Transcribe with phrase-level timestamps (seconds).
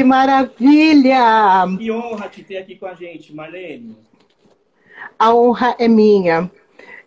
[0.00, 1.66] que maravilha!
[1.78, 3.94] Que honra te ter aqui com a gente, Marlene.
[5.18, 6.50] A honra é minha.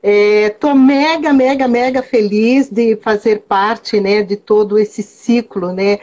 [0.04, 5.98] Estou é, mega, mega, mega feliz de fazer parte né, de todo esse ciclo né,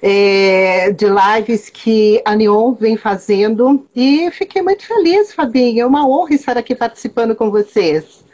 [0.00, 3.84] é, de lives que a Neon vem fazendo.
[3.94, 5.82] E fiquei muito feliz, Fabinho.
[5.82, 8.24] É uma honra estar aqui participando com vocês.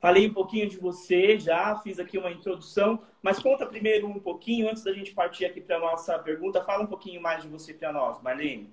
[0.00, 4.70] Falei um pouquinho de você já, fiz aqui uma introdução, mas conta primeiro um pouquinho,
[4.70, 7.74] antes da gente partir aqui para a nossa pergunta, fala um pouquinho mais de você
[7.74, 8.70] para nós, Marlene.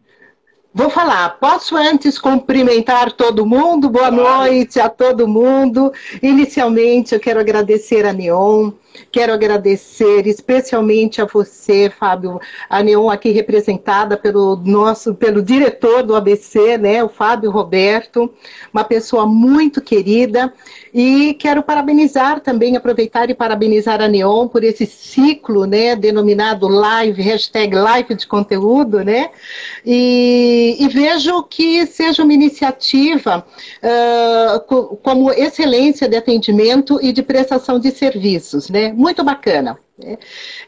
[0.73, 3.90] Vou falar, posso antes cumprimentar todo mundo?
[3.90, 5.91] Boa noite a todo mundo.
[6.22, 8.72] Inicialmente, eu quero agradecer a Neon,
[9.12, 12.39] quero agradecer especialmente a você, Fábio,
[12.70, 18.31] a Neon aqui representada pelo nosso, pelo diretor do ABC, né, o Fábio Roberto,
[18.72, 20.53] uma pessoa muito querida.
[21.00, 27.22] E quero parabenizar também, aproveitar e parabenizar a Neon por esse ciclo, né, denominado live,
[27.22, 29.30] hashtag live de conteúdo, né,
[29.86, 33.45] e, e vejo que seja uma iniciativa
[33.84, 39.78] uh, como excelência de atendimento e de prestação de serviços, né, muito bacana.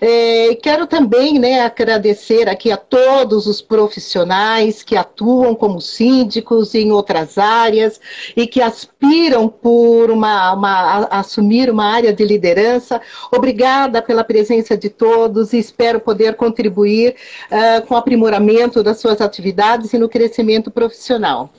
[0.02, 6.92] É, quero também né, agradecer aqui a todos os profissionais que atuam como síndicos em
[6.92, 8.02] outras áreas
[8.36, 13.00] e que aspiram por uma, uma, assumir uma área de liderança.
[13.32, 17.16] Obrigada pela presença de todos e espero poder contribuir
[17.52, 21.52] uh, com o aprimoramento das suas atividades e no crescimento profissional.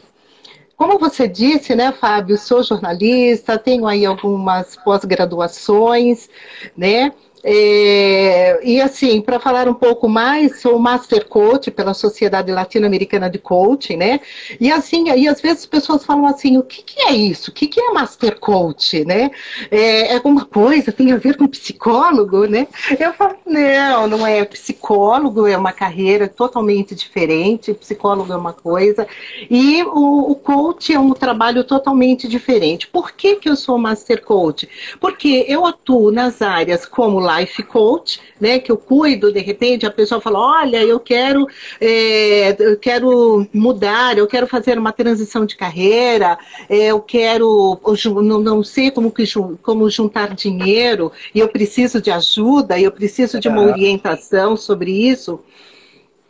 [0.77, 6.29] Como você disse, né, Fábio, sou jornalista, tenho aí algumas pós-graduações,
[6.75, 7.13] né?
[7.43, 13.39] É, e assim, para falar um pouco mais, sou Master Coach pela Sociedade Latino-Americana de
[13.39, 14.21] Coaching, né?
[14.61, 17.51] E assim, aí às vezes as pessoas falam assim, o que, que é isso?
[17.51, 19.31] O que, que é Master Coach, né?
[19.71, 22.69] É, é alguma coisa, tem a ver com psicólogo, né?
[22.99, 29.07] Eu falo, não, não é psicólogo, é uma carreira totalmente diferente, psicólogo é uma coisa,
[29.49, 32.87] e o, o coach é um trabalho totalmente diferente.
[32.87, 34.69] Por que, que eu sou Master Coach?
[35.01, 38.59] Porque eu atuo nas áreas como life coach, né?
[38.59, 41.47] Que eu cuido, de repente, a pessoa fala, olha, eu quero,
[41.81, 48.23] é, eu quero mudar, eu quero fazer uma transição de carreira, é, eu quero, eu
[48.23, 49.25] não, não sei como, que,
[49.63, 55.41] como juntar dinheiro, e eu preciso de ajuda, eu preciso de uma orientação sobre isso.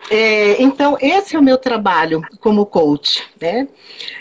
[0.08, 3.22] É, então, esse é o meu trabalho como coach.
[3.40, 3.68] Né?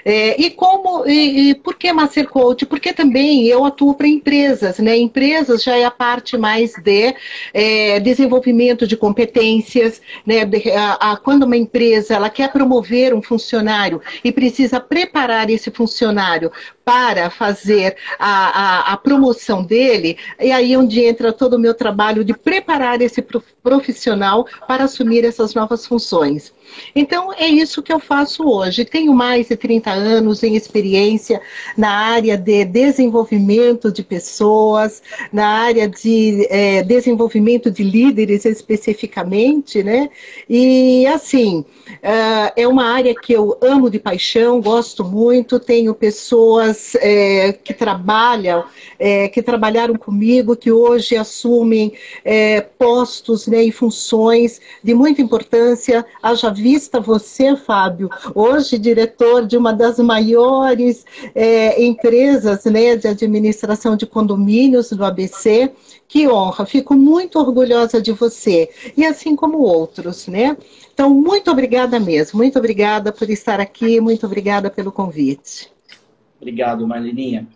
[0.03, 2.65] É, e como e, e por que Master Coach?
[2.65, 4.79] Porque também eu atuo para empresas.
[4.79, 4.97] Né?
[4.97, 7.15] Empresas já é a parte mais de
[7.53, 10.01] é, desenvolvimento de competências.
[10.25, 10.41] Né?
[10.75, 16.51] A, a, quando uma empresa ela quer promover um funcionário e precisa preparar esse funcionário
[16.89, 21.75] para fazer a, a, a promoção dele, e aí é onde entra todo o meu
[21.75, 23.23] trabalho de preparar esse
[23.61, 26.53] profissional para assumir essas novas funções.
[26.95, 28.85] Então, é isso que eu faço hoje.
[28.85, 31.41] Tenho mais de 30 anos em experiência
[31.77, 40.09] na área de desenvolvimento de pessoas, na área de é, desenvolvimento de líderes especificamente, né?
[40.49, 46.95] E, assim, uh, é uma área que eu amo de paixão, gosto muito, tenho pessoas
[46.95, 48.63] é, que trabalham,
[48.97, 51.93] é, que trabalharam comigo, que hoje assumem
[52.23, 59.55] é, postos né, e funções de muita importância, haja vista você, Fábio, hoje diretor de
[59.55, 65.71] uma das maiores é, empresas né, de administração de condomínios do ABC.
[66.07, 68.67] Que honra, fico muito orgulhosa de você,
[68.97, 70.57] e assim como outros, né?
[70.91, 75.71] Então, muito obrigada mesmo, muito obrigada por estar aqui, muito obrigada pelo convite.
[76.41, 77.47] Obrigado, Marleninha.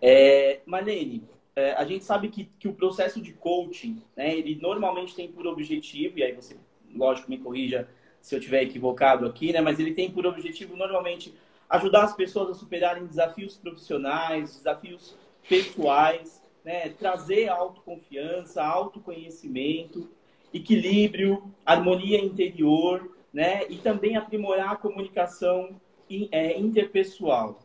[0.00, 1.22] É, Marlene,
[1.54, 5.46] é, a gente sabe que, que o processo de coaching, né, ele normalmente tem por
[5.46, 6.56] objetivo, e aí você,
[6.94, 7.88] lógico, me corrija
[8.28, 9.60] se eu estiver equivocado aqui, né?
[9.62, 11.34] Mas ele tem por objetivo normalmente
[11.66, 15.16] ajudar as pessoas a superarem desafios profissionais, desafios
[15.48, 16.90] pessoais, né?
[16.90, 20.10] Trazer autoconfiança, autoconhecimento,
[20.52, 23.62] equilíbrio, harmonia interior, né?
[23.70, 25.80] E também aprimorar a comunicação
[26.30, 27.58] é, interpessoal.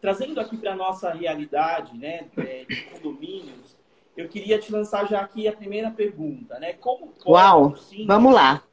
[0.00, 3.76] Trazendo aqui para a nossa realidade, né, é, de condomínios,
[4.16, 6.72] eu queria te lançar já aqui a primeira pergunta, né?
[6.72, 7.76] Como Uau,
[8.06, 8.64] vamos lá.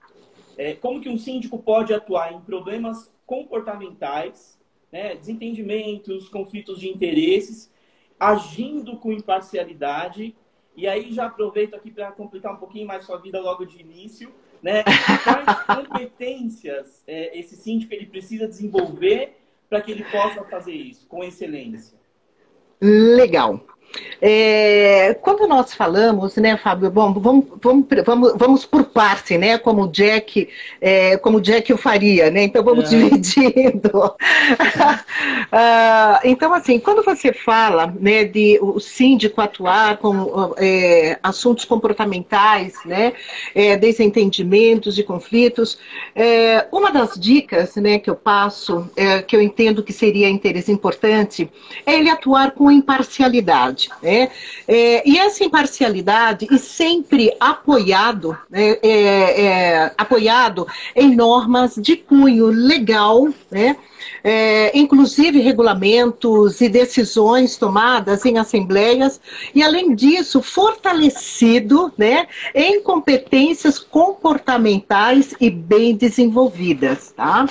[0.58, 4.60] É, como que um síndico pode atuar em problemas comportamentais,
[4.92, 7.72] né, desentendimentos, conflitos de interesses,
[8.20, 10.36] agindo com imparcialidade.
[10.76, 14.32] E aí já aproveito aqui para complicar um pouquinho mais sua vida logo de início.
[14.62, 14.84] Né?
[15.24, 19.38] Quais competências é, esse síndico ele precisa desenvolver
[19.70, 21.98] para que ele possa fazer isso com excelência?
[22.82, 23.66] Legal.
[24.22, 29.84] É, quando nós falamos, né, Fábio, bom, vamos, vamos, vamos, vamos por parte, né, como
[29.84, 30.48] o Jack,
[30.82, 32.98] é, como o Jack eu faria, né, então vamos é.
[32.98, 33.92] dividindo.
[35.52, 42.74] ah, então, assim, quando você fala, né, de o síndico atuar com é, assuntos comportamentais,
[42.86, 43.14] né,
[43.54, 45.78] é, desentendimentos e conflitos,
[46.16, 48.90] é, uma das dicas, né, que eu passo,
[49.28, 51.50] que eu entendo que seria interesse importante,
[51.86, 53.85] é ele atuar com imparcialidade.
[54.02, 54.30] Né?
[54.68, 62.48] É, e essa imparcialidade, e sempre apoiado, né, é, é, apoiado em normas de cunho
[62.48, 63.76] legal, né?
[64.24, 69.22] É, inclusive regulamentos e decisões tomadas em assembleias,
[69.54, 77.12] e além disso, fortalecido né, em competências comportamentais e bem desenvolvidas.
[77.16, 77.46] Tá?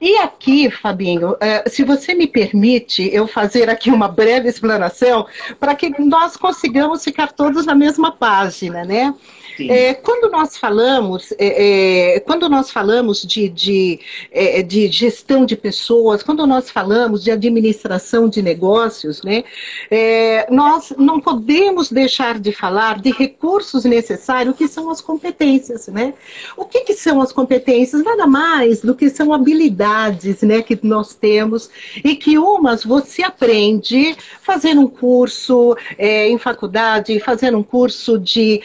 [0.00, 5.26] E aqui, Fabinho, é, se você me permite eu fazer aqui uma breve explanação
[5.58, 9.12] para que nós consigamos ficar todos na mesma página, né?
[9.60, 14.00] É, quando nós falamos, é, é, quando nós falamos de, de,
[14.30, 19.44] é, de, gestão de pessoas, quando nós falamos de administração de negócios, né,
[19.90, 25.88] é, nós não podemos deixar de falar de recursos necessários, que são as competências.
[25.88, 26.14] Né?
[26.56, 28.04] O que, que são as competências?
[28.04, 31.70] Nada mais do que são habilidades né, que nós temos
[32.04, 38.60] e que umas você aprende fazendo um curso é, em faculdade, fazendo um curso de,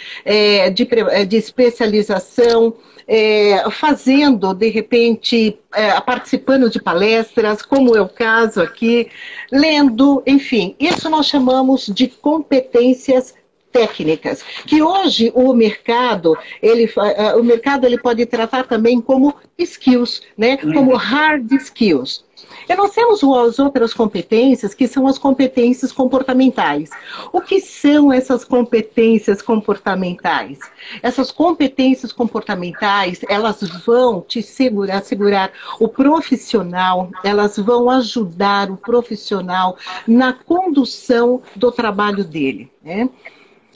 [0.74, 2.74] de de, eh, de especialização,
[3.08, 9.10] é, fazendo, de repente, é, participando de palestras, como é o caso aqui,
[9.52, 13.34] lendo, enfim, isso nós chamamos de competências
[13.74, 16.90] técnicas, que hoje o mercado, ele,
[17.36, 20.58] o mercado ele pode tratar também como skills, né?
[20.58, 22.24] como hard skills.
[22.68, 26.90] E nós temos as outras competências, que são as competências comportamentais.
[27.32, 30.60] O que são essas competências comportamentais?
[31.02, 39.78] Essas competências comportamentais, elas vão te segurar, segurar o profissional, elas vão ajudar o profissional
[40.08, 42.72] na condução do trabalho dele.
[42.84, 43.10] Né?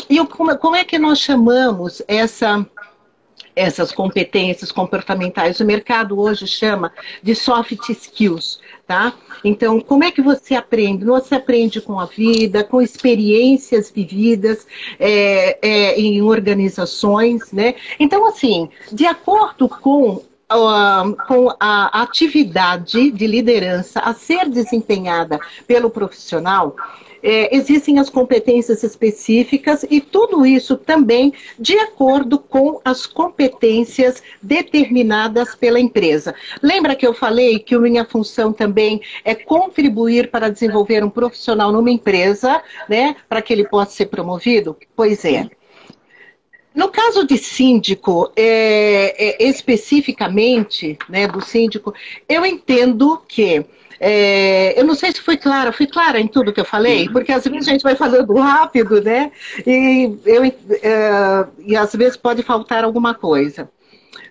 [0.09, 2.65] E como é que nós chamamos essa
[3.57, 5.59] essas competências comportamentais.
[5.59, 6.93] O mercado hoje chama
[7.23, 9.13] de soft skills, tá?
[9.43, 11.03] Então, como é que você aprende?
[11.03, 14.67] Você aprende com a vida, com experiências vividas
[14.99, 17.73] é, é, em organizações, né?
[17.99, 20.21] Então, assim, de acordo com
[21.27, 26.75] com a atividade de liderança a ser desempenhada pelo profissional,
[27.21, 35.55] é, existem as competências específicas e tudo isso também de acordo com as competências determinadas
[35.55, 36.33] pela empresa.
[36.61, 41.91] Lembra que eu falei que minha função também é contribuir para desenvolver um profissional numa
[41.91, 44.77] empresa, né, para que ele possa ser promovido?
[44.95, 45.49] Pois é.
[46.77, 51.91] No caso de síndico, é, é, especificamente, né, do síndico,
[52.29, 53.65] eu entendo que
[53.99, 57.31] é, eu não sei se fui clara, fui clara em tudo que eu falei, porque
[57.31, 59.31] às vezes a gente vai falando rápido, né?
[59.65, 63.67] E, eu, é, e às vezes pode faltar alguma coisa.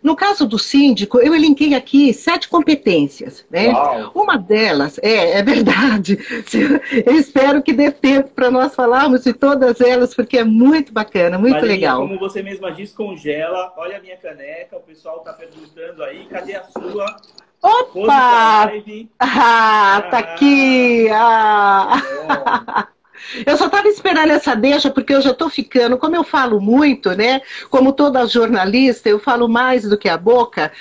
[0.03, 3.45] No caso do síndico, eu elenquei aqui sete competências.
[3.51, 3.73] Né?
[4.15, 6.19] Uma delas, é, é verdade.
[7.07, 11.39] Eu espero que dê tempo para nós falarmos de todas elas, porque é muito bacana,
[11.39, 12.01] muito legal.
[12.01, 13.73] Como você mesma diz, congela.
[13.77, 17.17] Olha a minha caneca, o pessoal está perguntando aí, cadê a sua?
[17.63, 18.71] Opa!
[19.19, 21.09] Ah, tá aqui!
[21.11, 22.89] Ah.
[23.45, 27.13] Eu só estava esperando essa deixa porque eu já estou ficando, como eu falo muito,
[27.13, 27.41] né?
[27.71, 30.73] Como toda jornalista, eu falo mais do que a boca.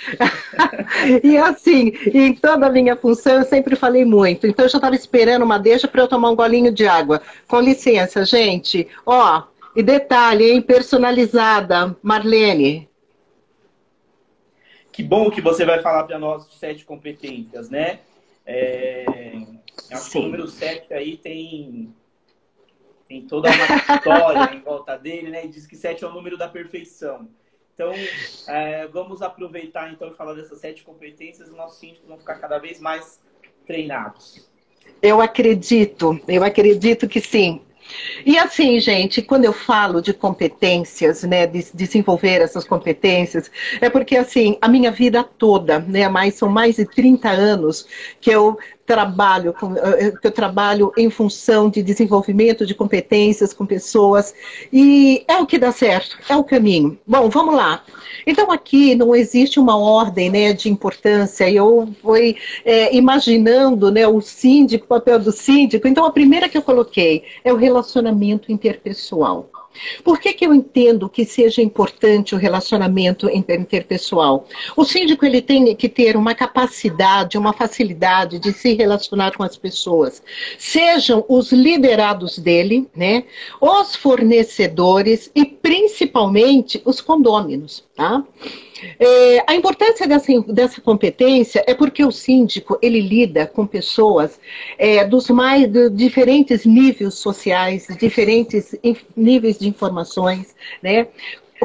[1.23, 4.47] e assim, em toda a minha função eu sempre falei muito.
[4.47, 7.21] Então eu já estava esperando uma deixa para eu tomar um golinho de água.
[7.47, 8.87] Com licença, gente.
[9.05, 9.43] Ó,
[9.75, 10.61] e detalhe, hein?
[10.61, 12.87] Personalizada, Marlene.
[14.91, 17.99] Que bom que você vai falar para nós de sete competências, né?
[18.45, 19.03] É,
[19.91, 21.93] acho que o número sete aí tem,
[23.07, 25.45] tem toda uma história em volta dele, né?
[25.45, 27.27] E diz que sete é o número da perfeição.
[27.73, 27.91] Então,
[28.47, 31.49] é, vamos aproveitar então e falar dessas sete competências.
[31.49, 33.19] Os nossos síndicos vão ficar cada vez mais
[33.67, 34.49] treinados.
[35.01, 37.61] Eu acredito, eu acredito que sim.
[38.25, 44.17] E assim, gente, quando eu falo de competências, né, de desenvolver essas competências, é porque
[44.17, 47.85] assim, a minha vida toda, né, mais são mais de 30 anos
[48.19, 53.65] que eu trabalho, com, eh, que eu trabalho em função de desenvolvimento de competências com
[53.65, 54.33] pessoas
[54.71, 56.97] e é o que dá certo, é o caminho.
[57.05, 57.83] Bom, vamos lá.
[58.27, 61.49] Então aqui não existe uma ordem, né, de importância.
[61.49, 65.87] Eu fui é, imaginando, né, o síndico, o papel do síndico.
[65.87, 69.49] Então a primeira que eu coloquei é o relacionamento interpessoal.
[70.03, 74.47] Por que, que eu entendo que seja importante o relacionamento interpessoal?
[74.75, 79.57] O síndico ele tem que ter uma capacidade, uma facilidade de se relacionar com as
[79.57, 80.21] pessoas,
[80.57, 83.23] sejam os liderados dele, né,
[83.59, 88.23] os fornecedores e principalmente os condôminos, tá?
[88.99, 94.39] É, a importância dessa, dessa competência é porque o síndico ele lida com pessoas
[94.77, 98.75] é, dos mais de diferentes níveis sociais, diferentes
[99.15, 101.07] níveis de informações, né?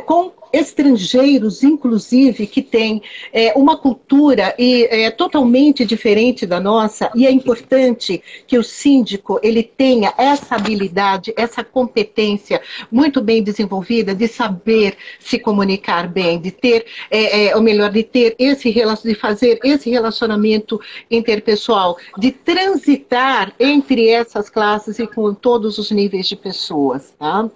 [0.01, 3.03] com estrangeiros, inclusive, que têm
[3.33, 9.39] é, uma cultura e, é, totalmente diferente da nossa, e é importante que o síndico
[9.43, 16.51] ele tenha essa habilidade, essa competência muito bem desenvolvida de saber se comunicar bem, de
[16.51, 20.81] ter, é, é ou melhor, de ter esse de fazer esse relacionamento
[21.11, 27.49] interpessoal, de transitar entre essas classes e com todos os níveis de pessoas, tá?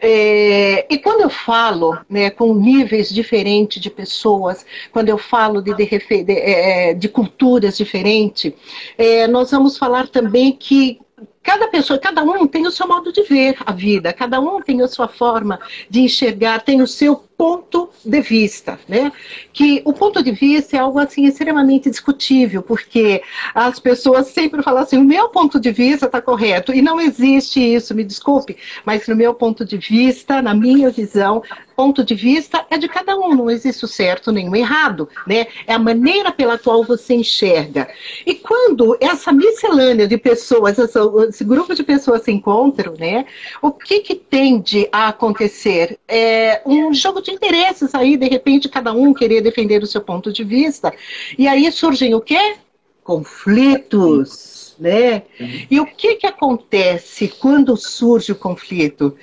[0.00, 5.74] É, e quando eu falo né, com níveis diferentes de pessoas, quando eu falo de,
[5.74, 8.52] de, de, é, de culturas diferentes,
[8.98, 11.00] é, nós vamos falar também que
[11.42, 14.80] cada pessoa, cada um tem o seu modo de ver a vida, cada um tem
[14.82, 15.58] a sua forma
[15.90, 19.10] de enxergar, tem o seu ponto de vista, né?
[19.52, 23.20] Que o ponto de vista é algo assim extremamente discutível, porque
[23.52, 27.58] as pessoas sempre falam assim: o meu ponto de vista está correto e não existe
[27.58, 27.96] isso.
[27.96, 28.56] Me desculpe,
[28.86, 31.42] mas no meu ponto de vista, na minha visão,
[31.82, 35.48] ponto de vista é de cada um, não existe o certo nem o errado, né?
[35.66, 37.88] É a maneira pela qual você enxerga.
[38.24, 43.26] E quando essa miscelânea de pessoas, esse grupo de pessoas se encontram, né?
[43.60, 45.98] O que que tende a acontecer?
[46.06, 50.32] É um jogo de interesses aí, de repente, cada um querer defender o seu ponto
[50.32, 50.92] de vista.
[51.38, 52.56] E aí surgem o quê?
[53.02, 55.22] Conflitos, né?
[55.70, 59.16] E o que, que acontece quando surge o conflito?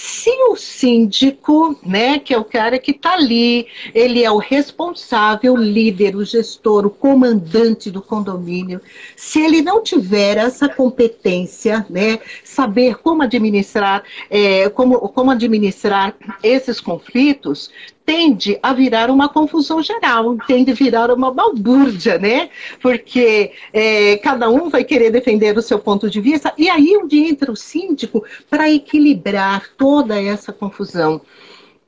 [0.00, 5.54] Se o síndico, né, que é o cara que está ali, ele é o responsável,
[5.54, 8.80] o líder, o gestor, o comandante do condomínio,
[9.16, 16.14] se ele não tiver essa competência, né, saber como administrar, é, como, como administrar
[16.44, 17.68] esses conflitos,
[18.08, 22.48] tende a virar uma confusão geral, tende a virar uma balbúrdia, né?
[22.80, 27.18] Porque é, cada um vai querer defender o seu ponto de vista, e aí onde
[27.18, 31.22] entra o síndico para equilibrar toda essa confusão.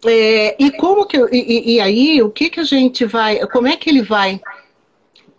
[0.07, 3.77] É, e como que e, e, aí o que que a gente vai, como é
[3.77, 4.41] que ele vai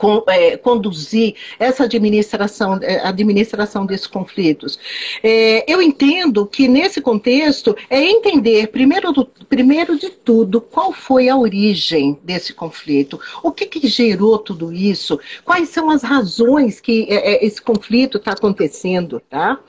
[0.02, 4.80] com, é, conduzir essa administração, é, administração desses conflitos.
[5.22, 11.30] É, eu entendo que nesse contexto é entender, primeiro, do, primeiro de tudo, qual foi
[11.30, 17.06] a origem desse conflito, o que, que gerou tudo isso, quais são as razões que
[17.08, 19.60] é, é esse conflito está acontecendo, tá?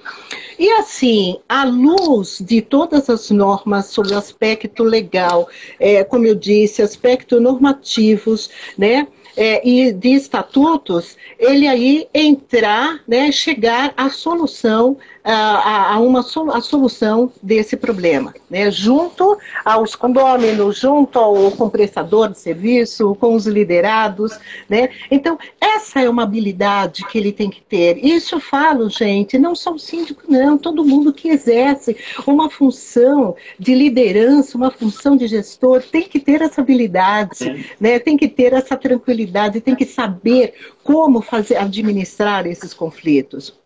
[0.58, 5.46] E assim, à luz de todas as normas sobre o aspecto legal,
[5.78, 8.48] é, como eu disse, aspectos normativos,
[8.78, 9.06] né?
[9.36, 16.60] É, e de estatutos, ele aí entrar, né, chegar à solução a, a uma a
[16.60, 18.70] solução desse problema, né?
[18.70, 24.38] junto aos condôminos, junto ao com prestador de serviço, com os liderados.
[24.68, 24.90] Né?
[25.10, 28.04] Então, essa é uma habilidade que ele tem que ter.
[28.04, 33.36] Isso eu falo, gente, não só o síndico, não, todo mundo que exerce uma função
[33.58, 37.98] de liderança, uma função de gestor, tem que ter essa habilidade, né?
[37.98, 43.61] tem que ter essa tranquilidade, tem que saber como fazer administrar esses conflitos.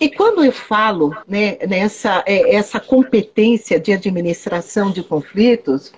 [0.00, 5.92] E quando eu falo né, nessa é, essa competência de administração de conflitos,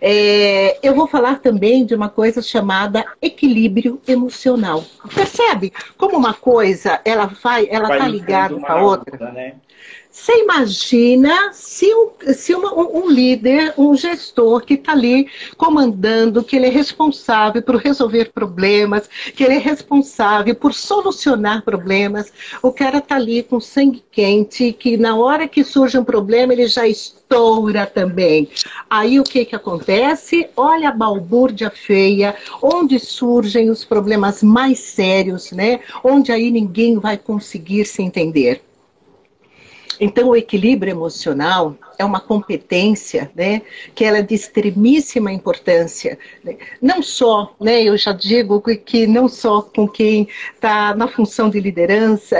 [0.00, 4.84] é, eu vou falar também de uma coisa chamada equilíbrio emocional.
[5.14, 9.32] Percebe como uma coisa ela vai, ela está ligada com a outra?
[9.32, 9.54] Né?
[10.18, 16.56] Você imagina se, um, se uma, um, líder, um gestor que está ali comandando, que
[16.56, 22.32] ele é responsável por resolver problemas, que ele é responsável por solucionar problemas,
[22.62, 26.66] o cara está ali com sangue quente, que na hora que surge um problema ele
[26.66, 28.48] já estoura também.
[28.90, 30.48] Aí o que, que acontece?
[30.56, 35.80] Olha a balbúrdia feia, onde surgem os problemas mais sérios, né?
[36.02, 38.67] Onde aí ninguém vai conseguir se entender.
[40.00, 43.62] Então, o equilíbrio emocional é uma competência, né,
[43.94, 46.18] que ela é de extremíssima importância.
[46.44, 46.56] Né?
[46.80, 51.60] Não só, né, eu já digo que não só com quem está na função de
[51.60, 52.38] liderança,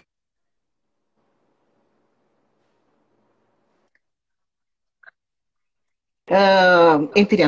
[6.31, 7.43] uh, entre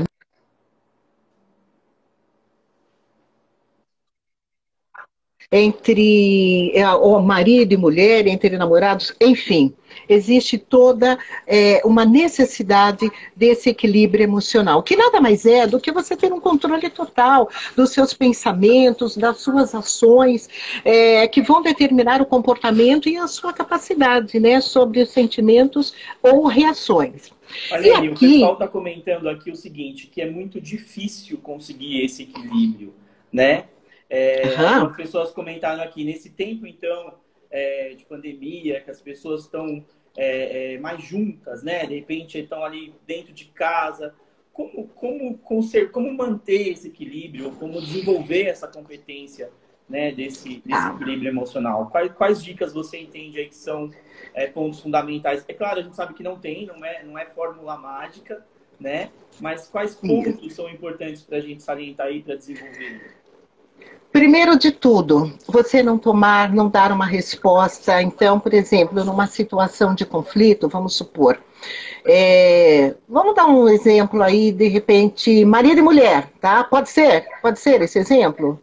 [5.53, 9.75] entre é, o marido e mulher, entre namorados, enfim,
[10.13, 16.17] existe toda é, uma necessidade desse equilíbrio emocional, que nada mais é do que você
[16.17, 20.49] ter um controle total dos seus pensamentos, das suas ações,
[20.85, 26.47] é, que vão determinar o comportamento e a sua capacidade, né, sobre os sentimentos ou
[26.47, 27.31] reações.
[27.73, 28.27] Olha aí, aqui...
[28.27, 32.95] o pessoal está comentando aqui o seguinte, que é muito difícil conseguir esse equilíbrio,
[33.33, 33.65] né?
[34.09, 34.87] É, uhum.
[34.87, 37.15] As pessoas comentaram aqui, nesse tempo, então,
[37.51, 39.85] é, de pandemia, que as pessoas estão
[40.17, 41.87] é, é, mais juntas, né?
[41.87, 44.15] De repente estão ali dentro de casa.
[44.53, 45.41] Como, como,
[45.93, 47.53] como manter esse equilíbrio?
[47.53, 49.51] Como desenvolver essa competência
[49.89, 51.89] né, desse, desse equilíbrio emocional?
[51.91, 53.91] Quais, quais, dicas você entende aí que são
[54.35, 55.45] é, pontos fundamentais?
[55.49, 58.45] É claro, a gente sabe que não tem, não é, não é fórmula mágica,
[58.79, 59.11] né?
[59.41, 63.20] Mas quais pontos são importantes para a gente salientar aí para desenvolver?
[64.13, 68.03] Primeiro de tudo, você não tomar, não dar uma resposta.
[68.03, 71.39] Então, por exemplo, numa situação de conflito, vamos supor,
[72.05, 76.65] é, vamos dar um exemplo aí, de repente, marido e mulher, tá?
[76.65, 77.27] Pode ser?
[77.41, 78.61] Pode ser esse exemplo?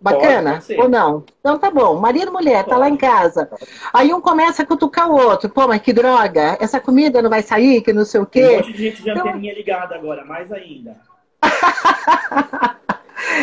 [0.00, 0.54] Bacana?
[0.54, 1.24] Pode, pode Ou não?
[1.40, 2.00] Então tá bom.
[2.00, 2.70] Marido e mulher, pode.
[2.70, 3.48] tá lá em casa.
[3.92, 5.48] Aí um começa a cutucar o outro.
[5.48, 6.56] Pô, mas que droga.
[6.60, 8.40] Essa comida não vai sair, que não sei o quê.
[8.40, 9.28] Tem um monte de gente de então...
[9.28, 10.96] anteninha ligada agora, mais ainda.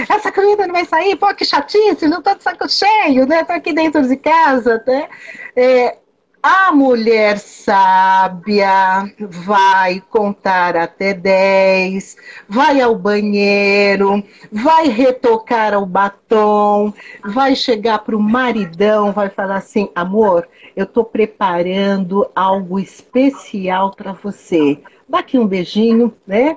[0.09, 3.43] essa comida não vai sair, pô, que chatice, não tô de saco cheio, né?
[3.43, 5.07] Tô aqui dentro de casa, né?
[5.55, 5.97] É,
[6.41, 12.15] a mulher sábia vai contar até 10,
[12.47, 16.93] vai ao banheiro, vai retocar o batom,
[17.25, 24.13] vai chegar para o maridão, vai falar assim: amor, eu estou preparando algo especial para
[24.13, 24.79] você.
[25.09, 26.55] Dá aqui um beijinho, né?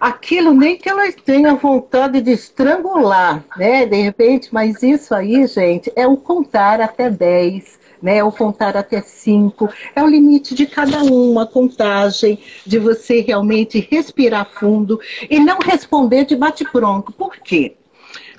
[0.00, 3.86] Aquilo nem que elas tenham vontade de estrangular, né?
[3.86, 8.22] De repente, mas isso aí, gente, é o contar até 10 né?
[8.22, 13.86] O contar até cinco, é o limite de cada um, a contagem, de você realmente
[13.90, 17.12] respirar fundo e não responder de bate-pronto.
[17.12, 17.74] Por quê?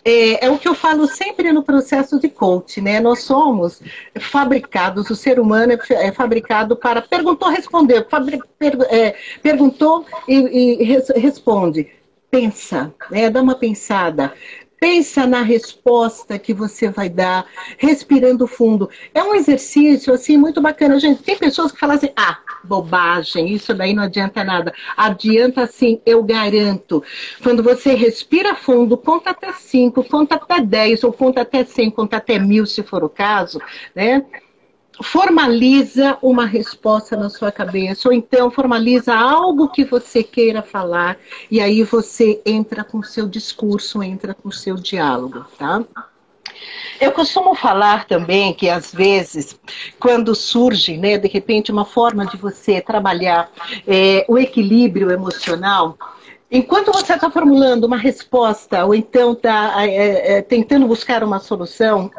[0.10, 3.02] É, é, o que eu falo sempre no processo de coach, né?
[3.02, 3.82] Nós somos
[4.18, 10.36] fabricados, o ser humano é, é fabricado para perguntou, respondeu, fabri, per, é, perguntou e,
[10.82, 11.92] e res, responde.
[12.32, 13.30] Pensa, né?
[13.30, 14.34] dá uma pensada.
[14.80, 17.48] Pensa na resposta que você vai dar,
[17.80, 18.88] respirando fundo.
[19.12, 21.24] É um exercício assim muito bacana, gente.
[21.24, 24.72] Tem pessoas que falam assim: "Ah, bobagem, isso daí não adianta nada".
[24.96, 27.04] Adianta sim, eu garanto.
[27.42, 32.18] Quando você respira fundo, conta até 5, conta até 10 ou conta até 100, conta
[32.18, 33.60] até mil, se for o caso,
[33.96, 34.24] né?
[35.02, 41.18] Formaliza uma resposta na sua cabeça, ou então formaliza algo que você queira falar,
[41.50, 45.84] e aí você entra com seu discurso, entra com seu diálogo, tá?
[47.00, 49.60] Eu costumo falar também que às vezes,
[50.00, 53.52] quando surge, né, de repente, uma forma de você trabalhar
[53.88, 55.98] é, o equilíbrio emocional,
[56.50, 62.10] Enquanto você está formulando uma resposta, ou então está é, é, tentando buscar uma solução,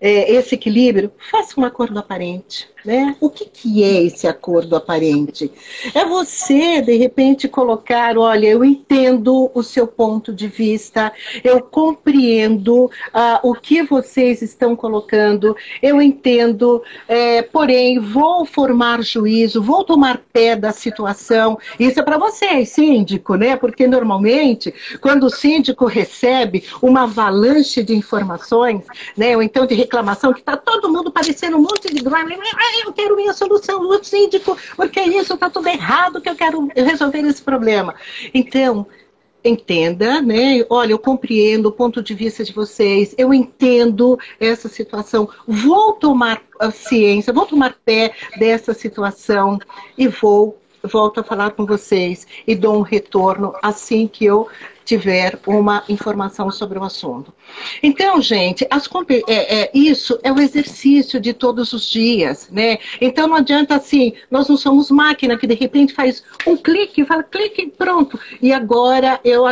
[0.00, 2.68] é, esse equilíbrio, faça um acordo aparente.
[2.84, 3.16] Né?
[3.18, 5.50] O que, que é esse acordo aparente?
[5.92, 12.84] É você, de repente, colocar: olha, eu entendo o seu ponto de vista, eu compreendo
[12.84, 20.22] uh, o que vocês estão colocando, eu entendo, é, porém, vou formar juízo, vou tomar
[20.32, 21.58] pé da situação.
[21.80, 23.56] Isso é para vocês, síndico, né?
[23.56, 28.84] Porque normalmente, quando o síndico recebe uma avalanche de informações,
[29.16, 29.36] né?
[29.36, 32.26] Ou então de reclamação, que está todo mundo parecendo um monte de drama
[32.84, 37.20] eu quero minha solução, o síndico, porque isso está tudo errado, que eu quero resolver
[37.20, 37.94] esse problema.
[38.34, 38.86] Então,
[39.44, 40.64] entenda, né?
[40.68, 46.42] Olha, eu compreendo o ponto de vista de vocês, eu entendo essa situação, vou tomar
[46.58, 49.58] a ciência, vou tomar pé dessa situação
[49.96, 54.48] e vou volto a falar com vocês e dou um retorno assim que eu
[54.86, 57.34] tiver uma informação sobre o assunto.
[57.82, 58.64] Então, gente,
[59.26, 62.78] é, é, isso é o exercício de todos os dias, né?
[63.00, 67.24] Então não adianta assim, nós não somos máquina que de repente faz um clique, fala
[67.24, 69.44] clique, pronto, e agora eu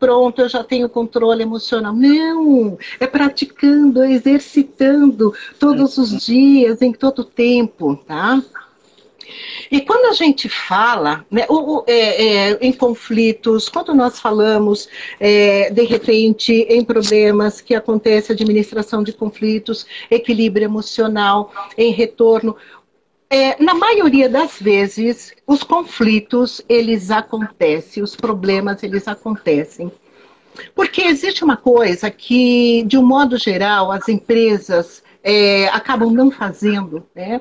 [0.00, 1.92] pronto, eu já tenho controle emocional.
[1.94, 8.42] Não, é praticando, é exercitando todos os dias, em todo tempo, tá?
[9.70, 14.88] E quando a gente fala né, o, o, é, é, em conflitos, quando nós falamos,
[15.20, 22.56] é, de repente, em problemas que acontece administração de conflitos, equilíbrio emocional, em retorno,
[23.30, 29.92] é, na maioria das vezes, os conflitos, eles acontecem, os problemas, eles acontecem.
[30.74, 37.06] Porque existe uma coisa que, de um modo geral, as empresas é, acabam não fazendo,
[37.14, 37.40] né?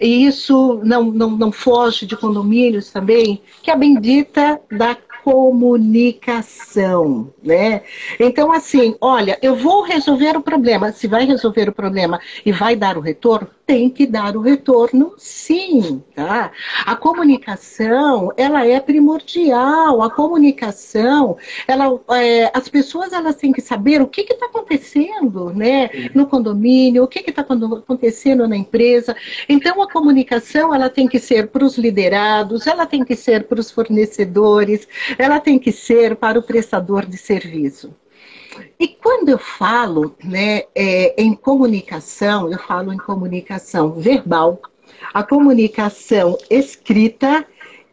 [0.00, 7.32] E isso não, não, não foge de condomínios também, que é a bendita da comunicação,
[7.42, 7.82] né?
[8.20, 10.92] Então, assim, olha, eu vou resolver o problema.
[10.92, 15.14] Se vai resolver o problema e vai dar o retorno, tem que dar o retorno,
[15.16, 16.52] sim, tá?
[16.84, 20.02] A comunicação, ela é primordial.
[20.02, 25.90] A comunicação, ela, é, as pessoas elas têm que saber o que está acontecendo, né?
[26.14, 29.16] No condomínio, o que está acontecendo na empresa.
[29.48, 33.60] Então, a comunicação, ela tem que ser para os liderados, ela tem que ser para
[33.60, 34.86] os fornecedores,
[35.18, 37.94] ela tem que ser para o prestador de serviço.
[38.78, 44.60] E quando eu falo né, é, em comunicação, eu falo em comunicação verbal,
[45.12, 47.46] a comunicação escrita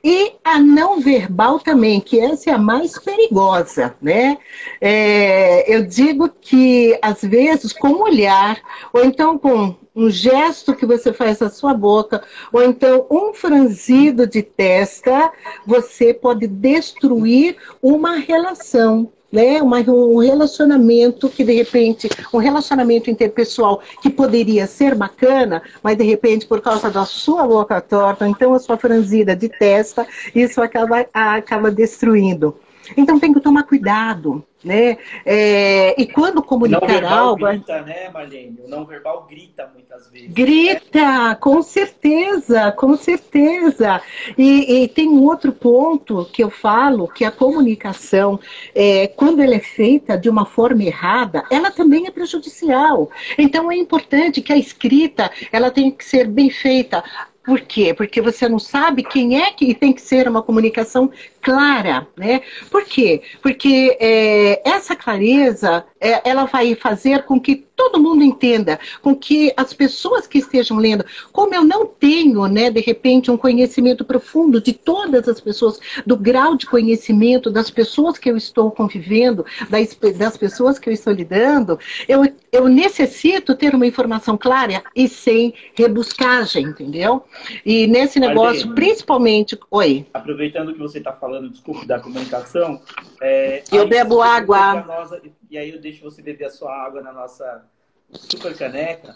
[0.03, 4.37] e a não verbal também, que essa é a mais perigosa, né?
[4.79, 8.59] É, eu digo que, às vezes, com o olhar,
[8.91, 14.25] ou então com um gesto que você faz na sua boca, ou então um franzido
[14.25, 15.31] de testa,
[15.65, 19.61] você pode destruir uma relação né?
[19.61, 26.45] Um relacionamento que de repente, um relacionamento interpessoal que poderia ser bacana, mas de repente
[26.45, 31.71] por causa da sua boca torta, então a sua franzida de testa, isso acaba, acaba
[31.71, 32.55] destruindo.
[32.97, 34.97] Então tem que tomar cuidado, né?
[35.25, 37.47] É, e quando comunicar não verbal algo.
[37.47, 38.59] grita, né, Marlene?
[38.63, 40.31] O não verbal grita muitas vezes.
[40.31, 41.35] Grita, né?
[41.35, 44.01] com certeza, com certeza.
[44.37, 48.39] E, e, tem um outro ponto que eu falo, que a comunicação,
[48.73, 53.09] é, quando ela é feita de uma forma errada, ela também é prejudicial.
[53.37, 57.03] Então é importante que a escrita ela tenha que ser bem feita.
[57.43, 57.93] Por quê?
[57.93, 62.41] Porque você não sabe quem é que tem que ser uma comunicação clara, né?
[62.69, 63.21] Por quê?
[63.41, 69.51] Porque é, essa clareza, é, ela vai fazer com que todo mundo entenda, com que
[69.57, 74.61] as pessoas que estejam lendo, como eu não tenho, né, de repente, um conhecimento profundo
[74.61, 79.97] de todas as pessoas, do grau de conhecimento das pessoas que eu estou convivendo, das,
[80.15, 85.53] das pessoas que eu estou lidando, eu, eu necessito ter uma informação clara e sem
[85.73, 87.23] rebuscagem, entendeu?
[87.65, 89.57] E nesse negócio, principalmente.
[89.71, 90.05] Oi.
[90.13, 92.81] Aproveitando que você está falando, desculpe, da comunicação.
[93.21, 94.81] É, eu bebo água.
[94.83, 97.65] Nossa, e aí eu deixo você beber a sua água na nossa
[98.11, 99.11] super caneca.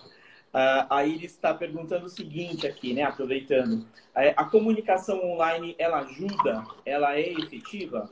[0.55, 3.03] Uh, a Iris está perguntando o seguinte aqui, né?
[3.03, 3.85] Aproveitando.
[4.37, 6.63] A comunicação online, ela ajuda?
[6.85, 8.09] Ela é efetiva?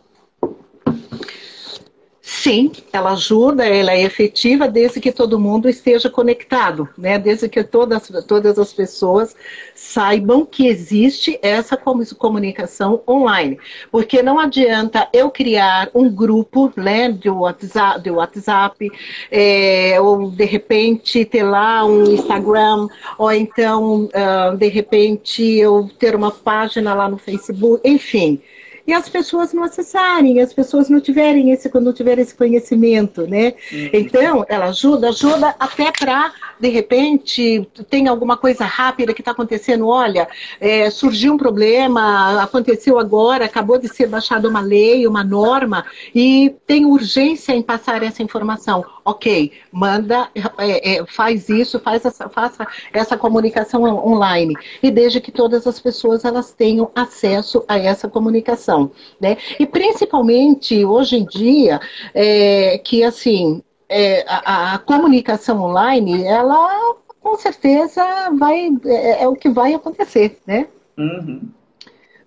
[2.43, 7.17] Sim, ela ajuda, ela é efetiva desde que todo mundo esteja conectado, né?
[7.17, 9.33] Desde que todas, todas as pessoas
[9.73, 13.57] saibam que existe essa comunicação online.
[13.89, 18.91] Porque não adianta eu criar um grupo né, de WhatsApp, de WhatsApp
[19.31, 26.13] é, ou de repente ter lá um Instagram, ou então, uh, de repente, eu ter
[26.13, 28.41] uma página lá no Facebook, enfim
[28.85, 33.53] e as pessoas não acessarem, as pessoas não tiverem esse, não tiverem esse conhecimento, né?
[33.71, 33.89] Uhum.
[33.93, 39.87] Então, ela ajuda, ajuda até para, de repente, tem alguma coisa rápida que está acontecendo,
[39.87, 40.27] olha,
[40.59, 46.53] é, surgiu um problema, aconteceu agora, acabou de ser baixada uma lei, uma norma, e
[46.67, 48.83] tem urgência em passar essa informação.
[49.05, 54.55] Ok, manda, é, é, faz isso, faz essa, faça essa comunicação online.
[54.81, 59.37] E desde que todas as pessoas elas tenham acesso a essa comunicação né?
[59.59, 61.79] E principalmente hoje em dia,
[62.13, 68.03] é, que assim, é, a, a, comunicação online, ela com certeza
[68.37, 70.67] vai, é, é o que vai acontecer, né?
[70.97, 71.41] Uhum.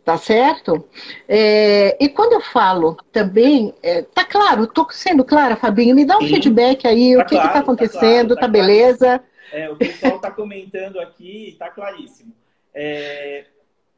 [0.06, 0.88] Tá certo?
[1.28, 6.16] É, e quando eu falo também, é, tá claro, tô sendo clara, Fabinho, me dá
[6.16, 6.28] um Sim.
[6.28, 9.24] feedback aí, tá o que claro, está acontecendo, tá, claro, tá, tá beleza?
[9.52, 12.32] É, o pessoal está comentando aqui, está claríssimo.
[12.72, 13.46] É,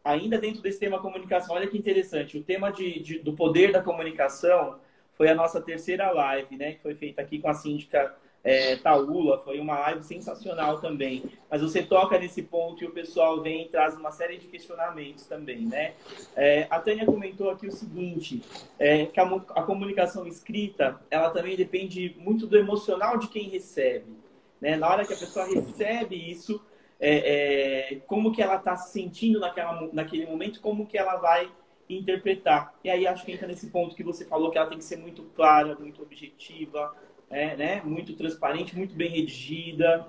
[0.02, 3.82] ainda dentro desse tema comunicação, olha que interessante, o tema de, de, do poder da
[3.82, 4.76] comunicação
[5.12, 6.72] foi a nossa terceira live, né?
[6.72, 11.24] Que foi feita aqui com a síndica é, Taula, foi uma live sensacional também.
[11.50, 15.26] Mas você toca nesse ponto e o pessoal vem e traz uma série de questionamentos
[15.26, 15.94] também, né?
[16.36, 18.42] É, a Tânia comentou aqui o seguinte,
[18.78, 24.16] é, que a, a comunicação escrita, ela também depende muito do emocional de quem recebe.
[24.60, 24.76] Né?
[24.76, 26.60] Na hora que a pessoa recebe isso,
[27.00, 31.50] é, é, como que ela está se sentindo naquela, naquele momento, como que ela vai
[31.88, 32.74] interpretar.
[32.84, 34.98] E aí acho que entra nesse ponto que você falou, que ela tem que ser
[34.98, 36.94] muito clara, muito objetiva,
[37.30, 37.82] é, né?
[37.84, 40.06] muito transparente, muito bem redigida.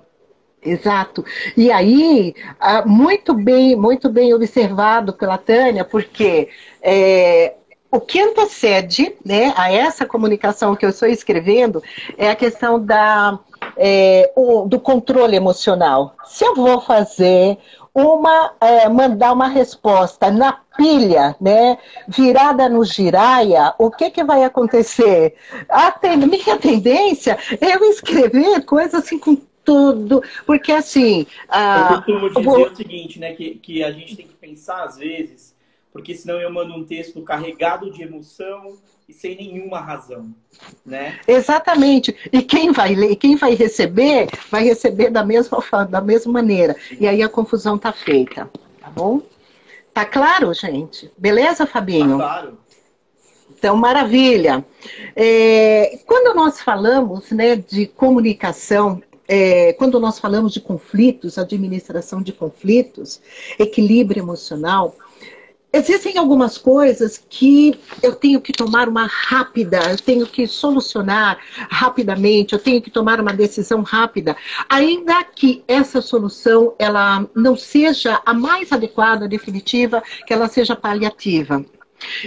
[0.62, 1.24] Exato.
[1.56, 6.48] E aí, ah, muito bem, muito bem observado pela Tânia, porque
[6.82, 7.54] é,
[7.90, 11.82] o que antecede né, a essa comunicação que eu estou escrevendo
[12.16, 13.38] é a questão da,
[13.76, 16.14] é, o, do controle emocional.
[16.24, 17.58] Se eu vou fazer
[17.94, 24.44] uma é, mandar uma resposta na pilha, né, virada no giraia, o que que vai
[24.44, 25.34] acontecer?
[25.68, 31.26] A ten, minha tendência é eu escrever coisas assim com tudo, porque assim...
[31.80, 32.66] eu costumo dizer vou...
[32.66, 35.54] o seguinte, né, que, que a gente tem que pensar às vezes,
[35.92, 38.78] porque senão eu mando um texto carregado de emoção,
[39.10, 40.32] e sem nenhuma razão,
[40.86, 41.18] né?
[41.26, 42.16] Exatamente.
[42.32, 45.58] E quem vai ler, quem vai receber, vai receber da mesma
[45.90, 46.76] da mesma maneira.
[46.98, 48.48] E aí a confusão tá feita,
[48.80, 49.20] tá bom?
[49.92, 51.10] Tá claro, gente?
[51.18, 52.18] Beleza, Fabinho?
[52.18, 52.58] Tá claro.
[53.50, 54.64] Então, maravilha.
[55.16, 62.32] É, quando nós falamos né, de comunicação, é, quando nós falamos de conflitos, administração de
[62.32, 63.20] conflitos,
[63.58, 64.94] equilíbrio emocional,
[65.72, 71.38] Existem algumas coisas que eu tenho que tomar uma rápida, eu tenho que solucionar
[71.70, 74.36] rapidamente, eu tenho que tomar uma decisão rápida,
[74.68, 81.64] ainda que essa solução ela não seja a mais adequada, definitiva, que ela seja paliativa.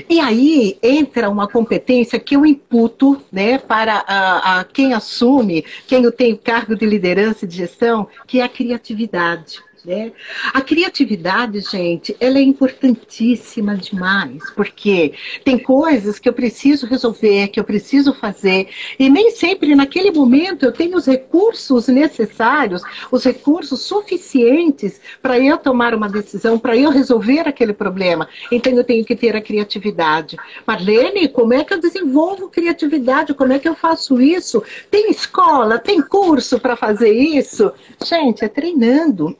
[0.09, 6.09] E aí entra uma competência que eu imputo né, para a, a quem assume, quem
[6.11, 9.61] tem o cargo de liderança e de gestão, que é a criatividade.
[9.85, 10.13] Né?
[10.53, 17.59] A criatividade, gente, ela é importantíssima demais, porque tem coisas que eu preciso resolver, que
[17.59, 23.81] eu preciso fazer, e nem sempre naquele momento eu tenho os recursos necessários, os recursos
[23.81, 28.29] suficientes para eu tomar uma decisão, para eu resolver aquele problema.
[28.49, 30.37] Então eu tenho que ter a criatividade.
[30.65, 33.33] Marlene, como é que eu desenvolvo criatividade?
[33.33, 34.63] Como é que eu faço isso?
[34.89, 37.69] Tem escola, tem curso para fazer isso?
[38.01, 39.35] Gente, é treinando.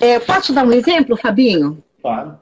[0.00, 1.82] É, posso dar um exemplo, Fabinho?
[2.00, 2.38] Claro.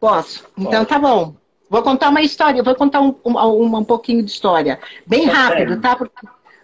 [0.00, 0.44] Posso?
[0.56, 1.34] Então tá bom.
[1.68, 4.78] Vou contar uma história, vou contar um, um, um pouquinho de história.
[5.04, 5.96] Bem rápido, tá?
[5.96, 6.14] Porque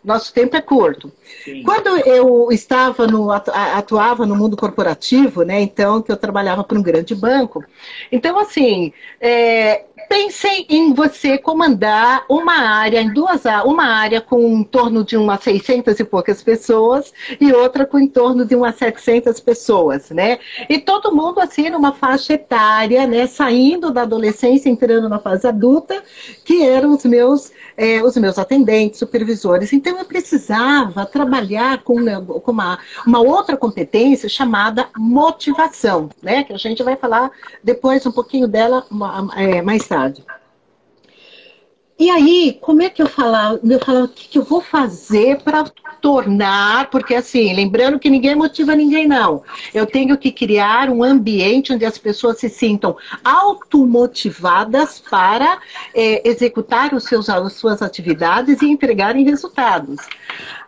[0.05, 1.13] nosso tempo é curto.
[1.45, 1.63] Sim.
[1.63, 5.61] Quando eu estava no, atuava no mundo corporativo, né?
[5.61, 7.65] Então, que eu trabalhava para um grande banco.
[8.11, 14.63] Então, assim, é, pensem em você comandar uma área, em duas uma área com em
[14.63, 19.41] torno de umas 600 e poucas pessoas e outra com em torno de umas 700
[19.41, 20.39] pessoas, né?
[20.69, 23.27] E todo mundo assim numa faixa etária, né?
[23.27, 26.03] Saindo da adolescência, entrando na fase adulta,
[26.45, 29.73] que eram os meus é, os meus atendentes, supervisores.
[29.73, 31.97] Então eu precisava trabalhar com,
[32.43, 36.45] com uma, uma outra competência chamada motivação, né?
[36.45, 37.31] Que a gente vai falar
[37.65, 38.85] depois um pouquinho dela
[39.37, 40.02] é, mais tarde.
[41.99, 43.61] E aí, como é que eu falava?
[43.63, 45.65] Eu falava, o que, que eu vou fazer para
[46.01, 46.91] tornar?
[46.91, 49.45] Porque assim, lembrando que ninguém motiva ninguém, não.
[49.73, 55.61] Eu tenho que criar um ambiente onde as pessoas se sintam automotivadas para
[55.95, 60.01] é, executar os seus, as suas atividades e entregarem resultados.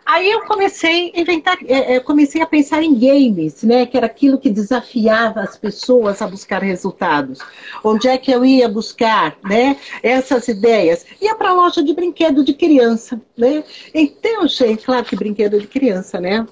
[0.06, 3.86] Aí eu comecei a inventar, é, é, comecei a pensar em games, né?
[3.86, 7.38] Que era aquilo que desafiava as pessoas a buscar resultados.
[7.82, 9.76] Onde é que eu ia buscar, né?
[10.02, 11.06] Essas ideias.
[11.20, 13.64] Ia para a loja de brinquedo de criança, né?
[13.94, 16.46] Então, gente, claro que brinquedo de criança, né?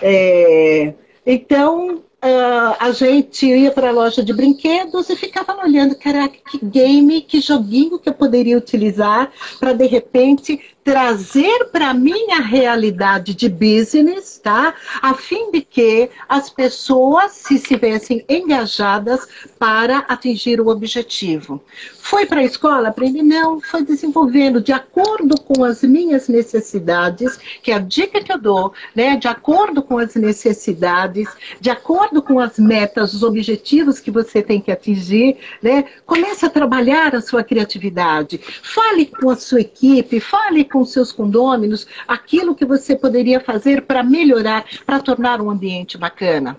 [0.00, 0.94] É,
[1.26, 6.64] então, Uh, a gente ia para a loja de brinquedos e ficava olhando, caraca, que
[6.64, 13.48] game, que joguinho que eu poderia utilizar para de repente trazer para minha realidade de
[13.48, 14.74] business, tá?
[15.00, 19.26] A fim de que as pessoas se estivessem engajadas
[19.58, 21.62] para atingir o objetivo.
[22.00, 23.22] Foi para a escola aprender?
[23.22, 28.38] Não, foi desenvolvendo de acordo com as minhas necessidades, que é a dica que eu
[28.38, 29.16] dou, né?
[29.16, 31.28] De acordo com as necessidades,
[31.60, 35.84] de acordo com as metas, os objetivos que você tem que atingir, né?
[36.04, 38.40] Comece a trabalhar a sua criatividade.
[38.62, 44.02] Fale com a sua equipe, fale com seus condôminos aquilo que você poderia fazer para
[44.02, 46.56] melhorar, para tornar um ambiente bacana.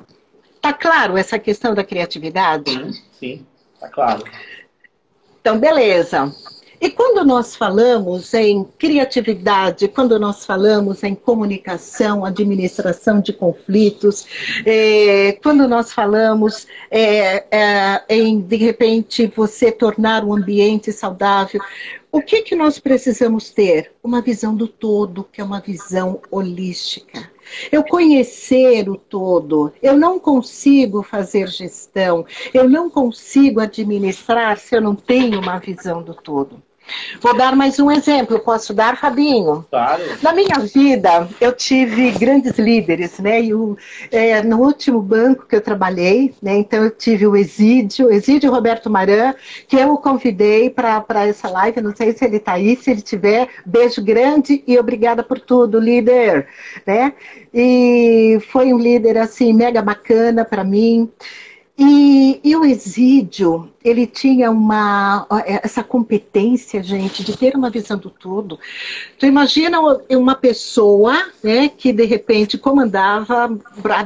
[0.62, 2.72] Tá claro essa questão da criatividade?
[2.72, 3.46] Sim, sim,
[3.80, 4.24] tá claro.
[5.42, 6.34] Então, beleza.
[6.84, 14.26] E quando nós falamos em criatividade, quando nós falamos em comunicação, administração de conflitos,
[14.66, 21.62] é, quando nós falamos é, é, em, de repente, você tornar um ambiente saudável,
[22.14, 23.92] o que, que nós precisamos ter?
[24.04, 27.28] Uma visão do todo, que é uma visão holística.
[27.72, 29.74] eu conhecer o todo.
[29.82, 32.24] Eu não consigo fazer gestão,
[32.54, 36.62] eu não consigo administrar se eu não tenho uma visão do todo.
[37.22, 39.66] Vou dar mais um exemplo, posso dar, Fabinho?
[39.70, 40.04] Claro.
[40.22, 43.42] Na minha vida, eu tive grandes líderes, né?
[43.42, 43.78] E o,
[44.12, 46.58] é, no último banco que eu trabalhei, né?
[46.58, 49.34] Então eu tive o Exídio, Exídio Roberto Maran,
[49.68, 53.02] que eu o convidei para essa live, não sei se ele está aí, se ele
[53.02, 56.48] tiver, beijo grande e obrigada por tudo, líder,
[56.86, 57.14] né?
[57.54, 61.10] E foi um líder, assim, mega bacana para mim.
[61.78, 68.10] E, e, o Exídio, ele tinha uma, essa competência, gente, de ter uma visão do
[68.10, 68.58] todo.
[69.20, 73.60] Tu imagina uma pessoa né, que, de repente, comandava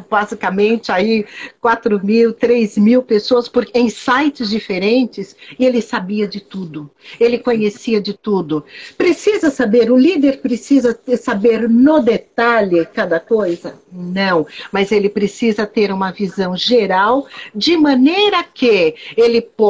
[0.10, 1.26] basicamente aí
[1.62, 6.90] 4 mil, 3 mil pessoas por, em sites diferentes e ele sabia de tudo.
[7.20, 8.66] Ele conhecia de tudo.
[8.98, 13.76] Precisa saber, o líder precisa saber no detalhe cada coisa?
[13.92, 19.67] Não, mas ele precisa ter uma visão geral de maneira que ele possa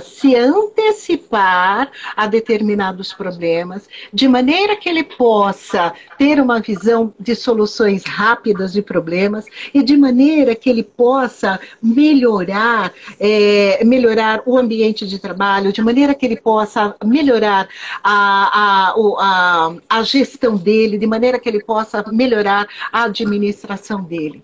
[0.00, 8.04] se antecipar a determinados problemas, de maneira que ele possa ter uma visão de soluções
[8.04, 15.18] rápidas de problemas e de maneira que ele possa melhorar, é, melhorar o ambiente de
[15.18, 17.68] trabalho, de maneira que ele possa melhorar
[18.02, 24.42] a, a, a, a gestão dele, de maneira que ele possa melhorar a administração dele.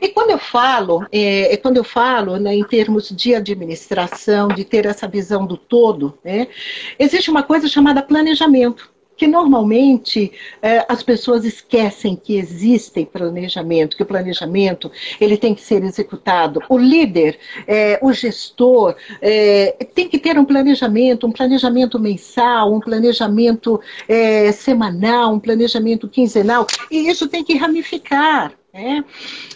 [0.00, 4.64] E quando eu falo, é, é, quando eu falo né, em termos de administração, de
[4.64, 6.48] ter essa visão do todo, né,
[6.98, 14.02] existe uma coisa chamada planejamento que normalmente é, as pessoas esquecem que existe planejamento, que
[14.02, 16.62] o planejamento ele tem que ser executado.
[16.70, 18.96] O líder, é, o gestor,
[19.94, 23.78] tem que ter um planejamento, um planejamento mensal, um planejamento
[24.54, 28.54] semanal, um planejamento quinzenal, e isso tem que ramificar.
[28.72, 29.02] É,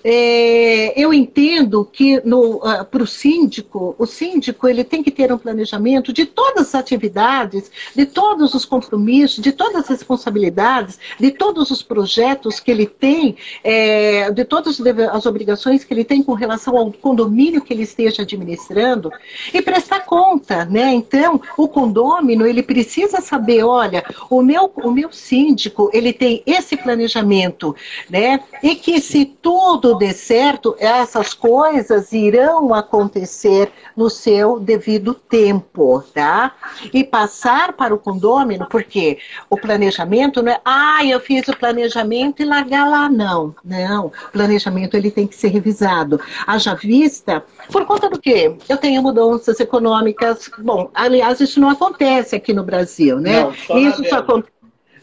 [0.02, 5.32] é, eu entendo que uh, ah, para o síndico, o síndico ele tem que ter
[5.32, 11.30] um planejamento de todas as atividades, de todos os compromissos, de todas as responsabilidades, de
[11.30, 16.32] todos os projetos que ele tem, é, de todas as obrigações que ele tem com
[16.32, 19.12] relação ao condomínio que ele esteja administrando
[19.52, 20.92] e prestar conta, né?
[20.92, 26.76] Então, o condômino ele precisa saber, olha, o meu, o meu síndico ele tem esse
[26.76, 27.76] planejamento,
[28.10, 28.40] né?
[28.60, 36.52] E que se tudo der certo, essas coisas irão acontecer no seu devido tempo, tá?
[36.92, 39.18] E passar para o condômino, porque
[39.50, 43.54] o planejamento não é, ah, eu fiz o planejamento e largar lá, não.
[43.64, 46.18] Não, o planejamento ele tem que ser revisado.
[46.46, 48.56] Haja vista, por conta do quê?
[48.68, 53.42] Eu tenho mudanças econômicas, bom, aliás, isso não acontece aqui no Brasil, né?
[53.42, 54.53] Não, isso só acontece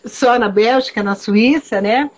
[0.06, 2.10] só na Bélgica, na Suíça, né?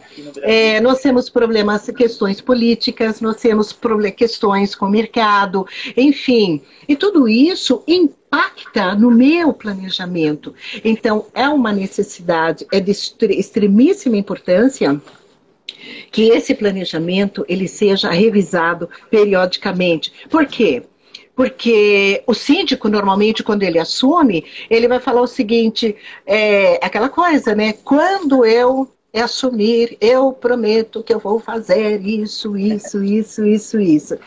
[0.41, 3.77] É, nós temos problemas, questões políticas, nós temos
[4.15, 5.65] questões com o mercado,
[5.97, 6.61] enfim.
[6.87, 10.53] E tudo isso impacta no meu planejamento.
[10.83, 15.01] Então, é uma necessidade, é de extremíssima importância
[16.11, 20.13] que esse planejamento ele seja revisado periodicamente.
[20.29, 20.83] Por quê?
[21.35, 27.55] Porque o síndico, normalmente, quando ele assume, ele vai falar o seguinte: é aquela coisa,
[27.55, 27.73] né?
[27.83, 28.87] Quando eu
[29.21, 34.17] assumir, eu prometo que eu vou fazer isso, isso, isso, isso, isso.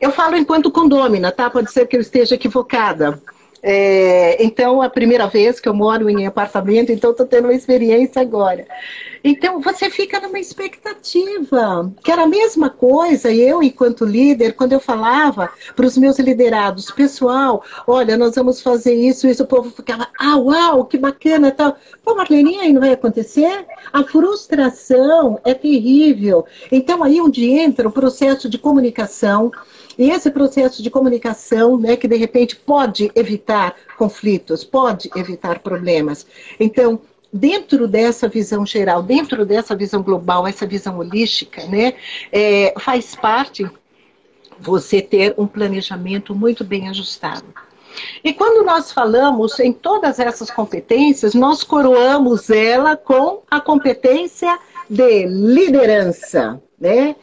[0.00, 1.48] Eu falo enquanto condômina, tá?
[1.48, 3.22] Pode ser que eu esteja equivocada.
[3.66, 8.20] É, então, a primeira vez que eu moro em apartamento, então estou tendo uma experiência
[8.20, 8.66] agora.
[9.26, 14.80] Então, você fica numa expectativa, que era a mesma coisa, eu, enquanto líder, quando eu
[14.80, 20.08] falava para os meus liderados, pessoal, olha, nós vamos fazer isso, isso, o povo ficava,
[20.20, 21.74] ah, uau, que bacana, tal.
[22.04, 23.64] Pô, Marlene, aí não vai acontecer?
[23.90, 26.44] A frustração é terrível.
[26.70, 29.50] Então, aí onde entra o processo de comunicação,
[29.98, 36.26] e esse processo de comunicação, né, que de repente pode evitar conflitos, pode evitar problemas.
[36.58, 37.00] Então,
[37.32, 41.94] dentro dessa visão geral, dentro dessa visão global, essa visão holística, né,
[42.32, 43.68] é, faz parte
[44.58, 47.46] você ter um planejamento muito bem ajustado.
[48.22, 55.26] E quando nós falamos em todas essas competências, nós coroamos ela com a competência de
[55.26, 57.16] liderança, né?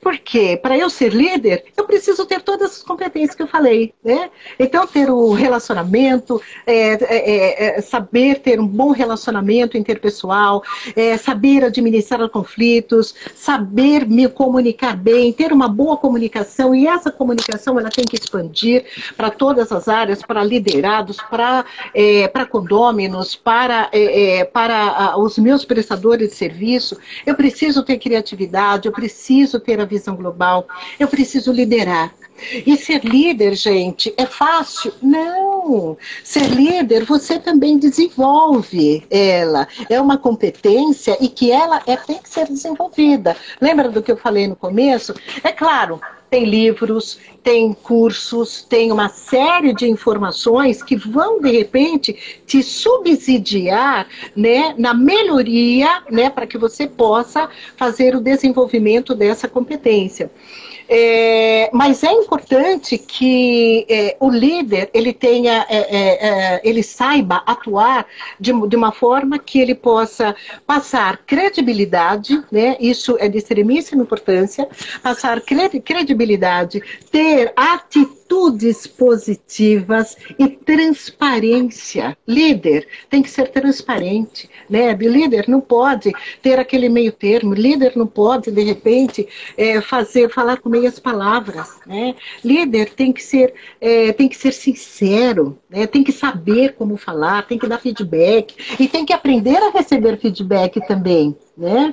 [0.00, 4.30] Porque para eu ser líder, eu preciso ter todas as competências que eu falei, né?
[4.58, 10.62] Então, ter o relacionamento, é, é, é, saber ter um bom relacionamento interpessoal,
[10.94, 17.78] é, saber administrar conflitos, saber me comunicar bem, ter uma boa comunicação e essa comunicação
[17.78, 18.84] ela tem que expandir
[19.16, 21.64] para todas as áreas, para liderados, para
[21.94, 26.98] é, para condôminos, para é, para os meus prestadores de serviço.
[27.26, 30.68] Eu preciso ter criatividade, eu preciso ter visão global,
[31.00, 32.14] eu preciso liderar.
[32.66, 34.92] E ser líder, gente, é fácil?
[35.02, 35.96] Não.
[36.22, 39.66] Ser líder, você também desenvolve ela.
[39.88, 43.36] É uma competência e que ela é, tem que ser desenvolvida.
[43.60, 45.14] Lembra do que eu falei no começo?
[45.42, 52.42] É claro, tem livros, tem cursos, tem uma série de informações que vão, de repente,
[52.46, 60.30] te subsidiar né, na melhoria, né, para que você possa fazer o desenvolvimento dessa competência.
[60.88, 67.42] É, mas é importante que é, o líder ele tenha, é, é, é ele saiba
[67.46, 68.06] atuar
[68.40, 70.34] de, de, uma forma que ele possa
[70.66, 72.76] passar credibilidade, né?
[72.80, 74.66] Isso é de extremíssima importância,
[75.02, 82.16] passar credibilidade, ter atitude atitudes positivas e transparência.
[82.26, 84.92] Líder tem que ser transparente, né?
[84.92, 86.12] Líder não pode
[86.42, 87.54] ter aquele meio termo.
[87.54, 89.26] Líder não pode de repente
[89.56, 92.14] é, fazer falar com meias palavras, né?
[92.44, 95.86] Líder tem que ser é, tem que ser sincero, né?
[95.86, 100.18] Tem que saber como falar, tem que dar feedback e tem que aprender a receber
[100.18, 101.92] feedback também né?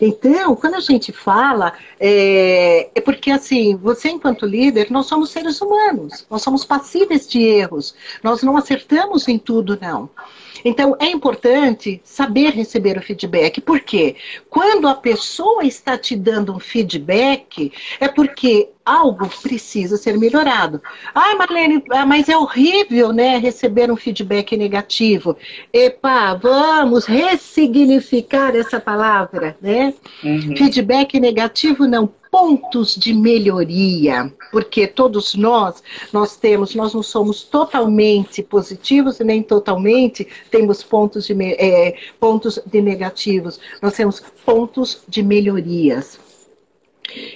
[0.00, 5.60] Então, quando a gente fala, é, é, porque assim, você enquanto líder, nós somos seres
[5.60, 10.08] humanos, nós somos passíveis de erros, nós não acertamos em tudo, não.
[10.64, 13.60] Então, é importante saber receber o feedback.
[13.60, 14.16] Por quê?
[14.48, 20.82] Quando a pessoa está te dando um feedback, é porque algo precisa ser melhorado.
[21.14, 25.36] Ah, Marlene, mas é horrível, né, receber um feedback negativo.
[25.72, 29.94] Epa, vamos ressignificar essa palavra, né?
[30.24, 30.56] Uhum.
[30.56, 38.42] Feedback negativo não, pontos de melhoria, porque todos nós, nós temos, nós não somos totalmente
[38.42, 45.22] positivos e nem totalmente temos pontos de, é, pontos de negativos, nós temos pontos de
[45.22, 46.29] melhorias.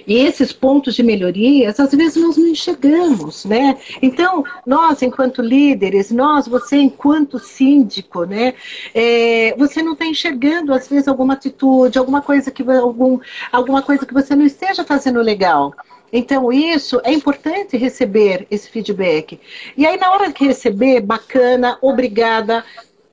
[0.07, 3.77] E esses pontos de melhorias, às vezes nós não enxergamos, né?
[4.01, 8.53] Então, nós, enquanto líderes, nós, você, enquanto síndico, né?
[8.93, 13.19] É, você não está enxergando, às vezes, alguma atitude, alguma coisa que algum,
[13.51, 15.73] alguma coisa que você não esteja fazendo legal.
[16.11, 19.39] Então, isso é importante receber esse feedback.
[19.75, 22.63] E aí, na hora de receber, bacana, obrigada,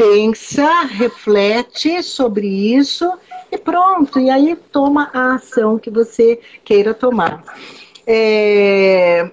[0.02, 3.10] pensa, reflete sobre isso
[3.52, 4.18] e pronto.
[4.18, 7.44] E aí toma a ação que você queira tomar.
[8.04, 9.30] É...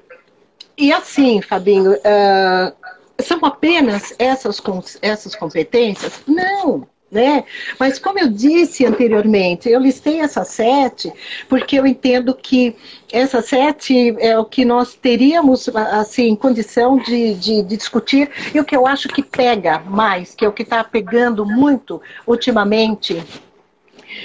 [0.78, 2.74] E assim, Fabinho, uh,
[3.20, 4.62] são apenas essas,
[5.02, 6.22] essas competências?
[6.28, 7.43] Não né?
[7.80, 11.12] Mas como eu disse anteriormente, eu listei essas sete
[11.47, 12.76] porque eu entendo que
[13.12, 18.66] essas sete é o que nós teríamos assim condição de, de, de discutir e o
[18.66, 23.24] que eu acho que pega mais, que é o que está pegando muito ultimamente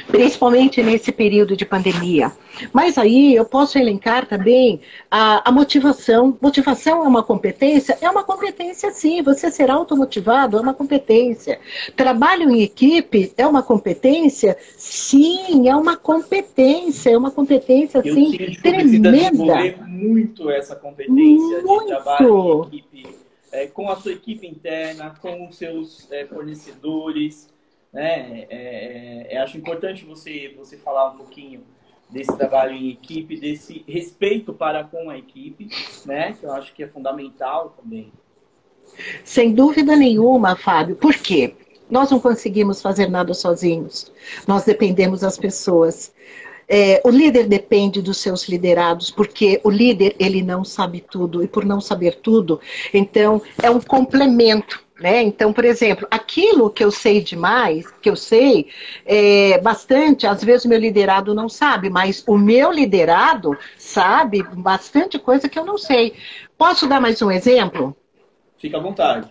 [0.06, 2.32] principalmente nesse período de pandemia.
[2.72, 4.80] Mas aí eu posso elencar também
[5.10, 6.36] a, a, motivação.
[6.40, 7.98] Motivação é uma competência?
[8.00, 9.22] É uma competência sim.
[9.22, 11.58] Você ser automotivado é uma competência.
[11.96, 14.56] Trabalho em equipe é uma competência?
[14.76, 17.10] Sim, é uma competência.
[17.10, 19.76] É uma competência, eu sim, tremenda.
[19.86, 21.80] muito essa competência muito.
[21.80, 23.24] de trabalho em equipe.
[23.52, 27.53] É, com a sua equipe interna, com os seus é, fornecedores,
[27.94, 28.46] né?
[28.50, 31.62] É, é, é, acho importante você, você falar um pouquinho
[32.10, 35.68] desse trabalho em equipe, desse respeito para com a equipe,
[36.04, 36.32] né?
[36.32, 38.12] Que eu acho que é fundamental também.
[39.24, 40.96] Sem dúvida nenhuma, Fábio.
[40.96, 41.54] Por quê?
[41.88, 44.12] Nós não conseguimos fazer nada sozinhos.
[44.46, 46.12] Nós dependemos das pessoas.
[46.68, 51.48] É, o líder depende dos seus liderados, porque o líder ele não sabe tudo e
[51.48, 52.58] por não saber tudo,
[52.92, 54.83] então é um complemento.
[55.00, 55.22] Né?
[55.22, 58.68] Então, por exemplo, aquilo que eu sei demais, que eu sei
[59.04, 65.18] é, bastante, às vezes o meu liderado não sabe, mas o meu liderado sabe bastante
[65.18, 66.14] coisa que eu não sei.
[66.56, 67.96] Posso dar mais um exemplo?
[68.56, 69.28] Fica à vontade.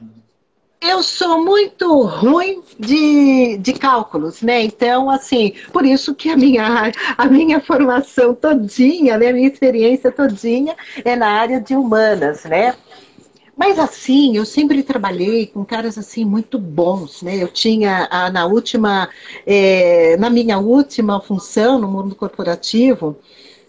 [0.81, 4.63] Eu sou muito ruim de, de cálculos, né?
[4.63, 9.29] Então, assim, por isso que a minha, a minha formação todinha, né?
[9.29, 12.75] A minha experiência todinha é na área de humanas, né?
[13.55, 17.41] Mas assim, eu sempre trabalhei com caras assim muito bons, né?
[17.41, 19.09] Eu tinha a, na última,
[19.45, 23.15] é, na minha última função no mundo corporativo,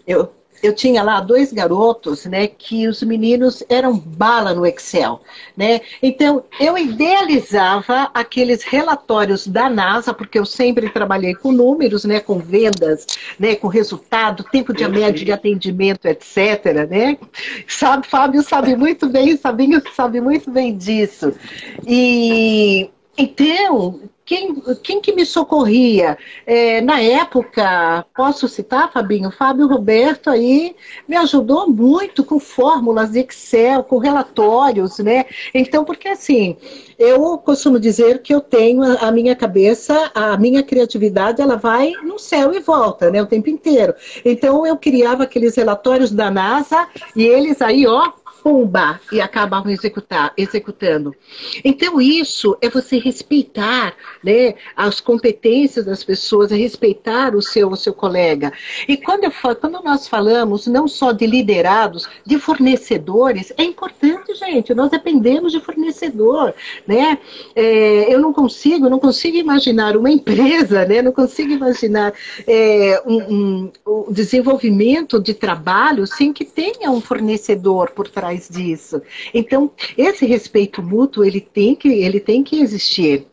[0.07, 0.31] eu,
[0.65, 5.21] eu tinha lá dois garotos, né, que os meninos eram bala no Excel,
[5.55, 5.81] né?
[6.01, 12.39] Então, eu idealizava aqueles relatórios da NASA, porque eu sempre trabalhei com números, né, com
[12.39, 13.05] vendas,
[13.39, 17.17] né, com resultado, tempo de média de atendimento, etc, né?
[17.67, 21.33] Sabe, Fábio sabe muito bem, Sabinho sabe muito bem disso.
[21.85, 26.17] E então, quem, quem que me socorria?
[26.47, 29.29] É, na época, posso citar, Fabinho?
[29.29, 30.75] Fábio Roberto aí
[31.07, 35.25] me ajudou muito com fórmulas de Excel, com relatórios, né?
[35.53, 36.57] Então, porque assim,
[36.97, 42.17] eu costumo dizer que eu tenho a, minha cabeça, a minha criatividade, ela vai no
[42.17, 43.21] céu e volta, né?
[43.21, 43.93] O tempo inteiro.
[44.23, 48.11] Então, eu criava aqueles relatórios da NASA e eles aí, ó,
[48.45, 51.15] pumba, e acabavam executar, executando.
[51.63, 57.75] Então, isso é você respeitar né, as competências das pessoas, é respeitar o seu, o
[57.75, 58.53] seu colega.
[58.87, 64.75] E quando, eu, quando nós falamos não só de liderados, de fornecedores, é importante, gente,
[64.75, 66.53] nós dependemos de fornecedor.
[66.85, 67.17] Né?
[67.55, 72.13] É, eu não consigo, não consigo imaginar uma empresa, né, não consigo imaginar
[72.45, 79.01] é, um, um, desenvolvimento de trabalho sem que tenha um fornecedor por trás disso.
[79.33, 83.27] Então, esse respeito mútuo, ele tem que, ele tem que existir.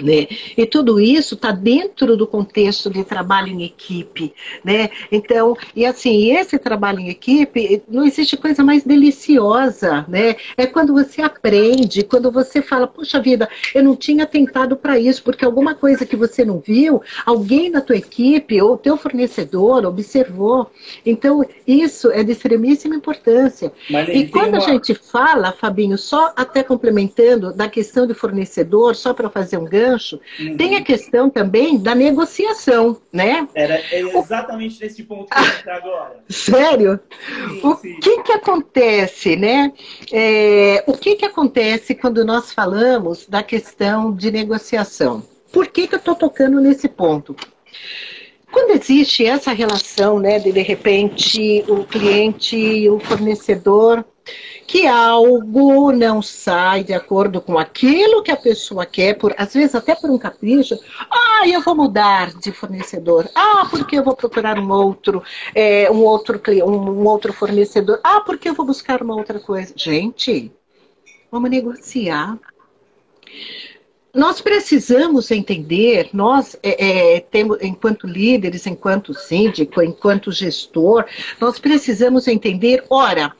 [0.00, 0.26] Né?
[0.56, 4.32] E tudo isso está dentro do contexto de trabalho em equipe,
[4.64, 4.90] né?
[5.10, 10.36] Então, e assim, esse trabalho em equipe, não existe coisa mais deliciosa, né?
[10.56, 15.22] É quando você aprende, quando você fala, puxa vida, eu não tinha tentado para isso,
[15.22, 20.70] porque alguma coisa que você não viu, alguém na tua equipe ou teu fornecedor observou.
[21.06, 23.72] Então, isso é de extremíssima importância.
[23.88, 24.58] Mas e quando uma...
[24.58, 29.64] a gente fala, Fabinho, só até complementando da questão de fornecedor, só para fazer um
[29.64, 30.20] ganho, gancho.
[30.38, 30.56] Uhum.
[30.56, 33.46] Tem a questão também da negociação, né?
[33.54, 36.16] Era exatamente nesse ponto que eu entrar agora.
[36.28, 37.00] Sério?
[37.48, 38.00] Sim, o sim.
[38.00, 39.72] que que acontece, né?
[40.12, 45.22] É, o que que acontece quando nós falamos da questão de negociação?
[45.52, 47.36] Por que que eu estou tocando nesse ponto?
[48.50, 54.04] Quando existe essa relação, né, de de repente o cliente e o fornecedor
[54.66, 59.74] que algo não sai de acordo com aquilo que a pessoa quer, por, às vezes
[59.74, 60.78] até por um capricho.
[61.10, 63.28] Ah, eu vou mudar de fornecedor.
[63.34, 65.22] Ah, porque eu vou procurar um outro,
[65.54, 68.00] é, um outro um outro fornecedor.
[68.02, 69.72] Ah, porque eu vou buscar uma outra coisa.
[69.76, 70.50] Gente,
[71.30, 72.38] vamos negociar.
[74.14, 81.04] Nós precisamos entender, nós, é, é, temos, enquanto líderes, enquanto síndico, enquanto gestor,
[81.40, 83.34] nós precisamos entender, ora,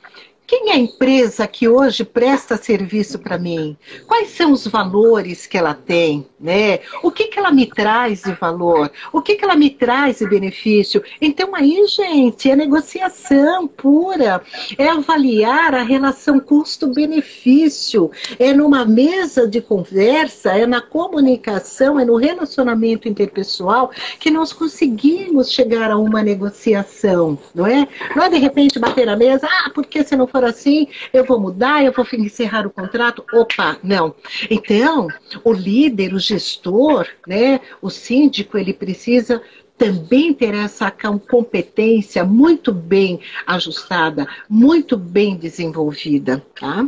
[0.46, 3.76] quem é a empresa que hoje presta serviço para mim?
[4.06, 6.26] Quais são os valores que ela tem?
[6.38, 6.80] Né?
[7.02, 8.90] O que, que ela me traz de valor?
[9.10, 11.02] O que, que ela me traz de benefício?
[11.18, 14.42] Então, aí, gente, é negociação pura.
[14.76, 18.10] É avaliar a relação custo-benefício.
[18.38, 23.90] É numa mesa de conversa, é na comunicação, é no relacionamento interpessoal
[24.20, 27.88] que nós conseguimos chegar a uma negociação, não é?
[28.14, 31.38] Não é de repente bater na mesa, ah, porque você não for assim, eu vou
[31.38, 33.24] mudar, eu vou encerrar o contrato.
[33.32, 34.16] Opa, não.
[34.50, 35.06] Então,
[35.44, 39.40] o líder, o gestor, né, o síndico, ele precisa
[39.78, 46.84] também ter essa competência muito bem ajustada, muito bem desenvolvida, tá?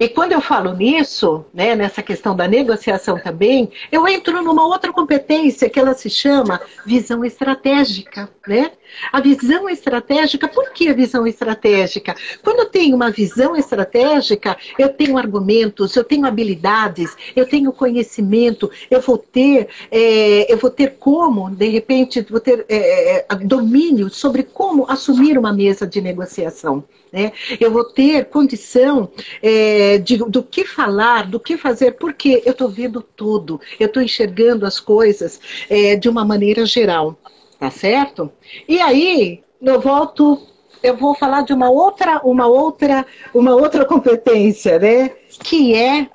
[0.00, 4.92] E quando eu falo nisso, né, nessa questão da negociação também, eu entro numa outra
[4.92, 8.70] competência que ela se chama visão estratégica, né?
[9.12, 12.14] A visão estratégica, por que a visão estratégica?
[12.42, 18.70] Quando eu tenho uma visão estratégica, eu tenho argumentos, eu tenho habilidades, eu tenho conhecimento,
[18.90, 24.10] eu vou ter, é, eu vou ter como, de repente, vou ter é, é domínio
[24.10, 26.84] sobre como assumir uma mesa de negociação.
[27.12, 27.32] Né?
[27.58, 29.10] Eu vou ter condição
[29.42, 34.02] é, de, do que falar, do que fazer, porque eu estou vendo tudo, eu estou
[34.02, 37.18] enxergando as coisas é, de uma maneira geral,
[37.58, 38.30] tá certo?
[38.68, 40.40] E aí, eu volto,
[40.82, 45.10] eu vou falar de uma outra, uma outra, uma outra competência, né?
[45.42, 46.08] Que é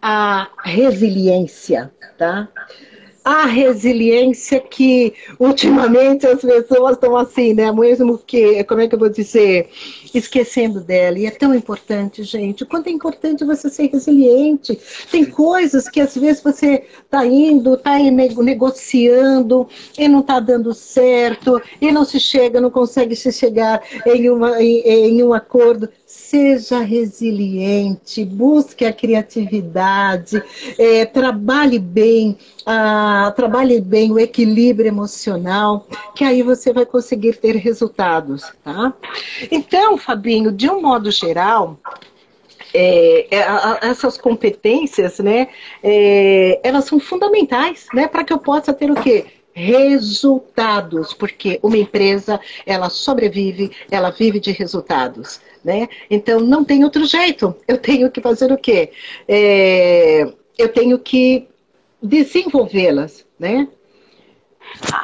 [0.00, 2.48] a resiliência, tá?
[3.24, 7.70] a resiliência que ultimamente as pessoas estão assim, né?
[7.70, 9.68] Mesmo que, como é que eu vou dizer,
[10.14, 11.18] esquecendo dela.
[11.18, 12.62] E é tão importante, gente.
[12.62, 14.78] O quanto é importante você ser resiliente.
[15.10, 21.60] Tem coisas que às vezes você está indo, está negociando e não está dando certo,
[21.80, 26.80] e não se chega, não consegue se chegar em, uma, em, em um acordo seja
[26.80, 30.42] resiliente, busque a criatividade,
[30.78, 32.36] é, trabalhe bem
[33.34, 38.92] trabalhe bem o equilíbrio emocional, que aí você vai conseguir ter resultados, tá?
[39.50, 41.78] Então, Fabinho, de um modo geral,
[42.74, 43.46] é, é,
[43.82, 45.48] essas competências, né,
[45.82, 49.26] é, elas são fundamentais, né, para que eu possa ter o quê?
[49.54, 55.90] Resultados, porque uma empresa, ela sobrevive, ela vive de resultados, né?
[56.10, 57.54] Então, não tem outro jeito.
[57.68, 58.92] Eu tenho que fazer o quê?
[59.28, 60.26] É,
[60.56, 61.48] eu tenho que
[62.02, 63.68] desenvolvê-las, né?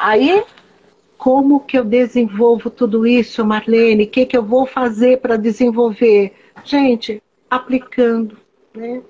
[0.00, 0.42] Aí,
[1.18, 4.04] como que eu desenvolvo tudo isso, Marlene?
[4.04, 6.32] O que, que eu vou fazer para desenvolver?
[6.64, 8.38] Gente, aplicando,
[8.72, 9.02] né?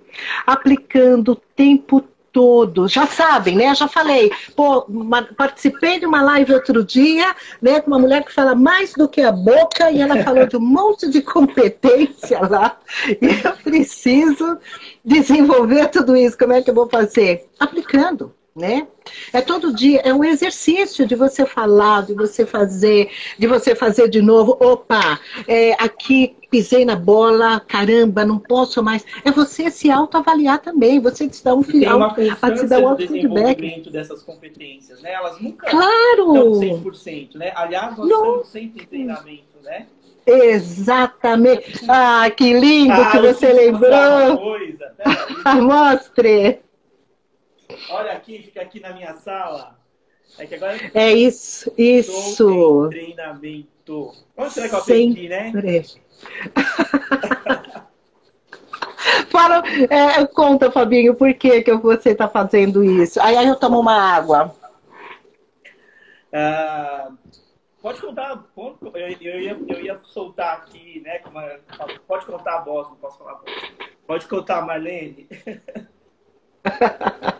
[0.46, 2.02] Aplicando o tempo
[2.32, 2.88] todo.
[2.88, 3.74] Já sabem, né?
[3.74, 4.32] Já falei.
[4.56, 7.80] Pô, uma, participei de uma live outro dia, né?
[7.80, 10.60] Com uma mulher que fala mais do que a boca e ela falou de um
[10.64, 12.78] monte de competência lá.
[13.20, 14.58] E eu preciso
[15.04, 16.38] desenvolver tudo isso.
[16.38, 17.46] Como é que eu vou fazer?
[17.60, 18.86] Aplicando né?
[19.32, 24.08] É todo dia, é um exercício de você falar, de você fazer, de você fazer
[24.08, 24.56] de novo.
[24.60, 29.04] Opa, é, aqui pisei na bola, caramba, não posso mais.
[29.24, 33.90] É você se autoavaliar também, você se dar um final, a se dar um feedback.
[33.90, 35.12] dessas competências, né?
[35.12, 36.60] Elas nunca claro.
[36.60, 37.52] estão 100%, né?
[37.54, 38.26] Aliás, nós não.
[38.26, 39.86] estamos sempre em treinamento, né?
[40.26, 41.84] Exatamente.
[41.88, 44.38] Ah, que lindo ah, que você lembrou.
[44.38, 44.92] Coisa.
[45.62, 46.60] Mostre.
[47.90, 49.78] Olha aqui, fica aqui na minha sala.
[50.38, 50.78] É que agora.
[50.94, 52.88] É isso, isso.
[52.90, 54.12] Treinamento.
[54.36, 55.52] Onde será que eu aprendi, né?
[59.30, 63.20] Fala, é, conta, Fabinho, por que, que você está fazendo isso?
[63.20, 64.54] Aí, aí eu tomo uma água.
[66.32, 67.10] Ah,
[67.80, 71.20] pode contar, eu, eu, ia, eu ia soltar aqui, né?
[72.06, 73.52] pode contar a voz, não posso falar a voz.
[74.06, 75.28] Pode contar, Marlene.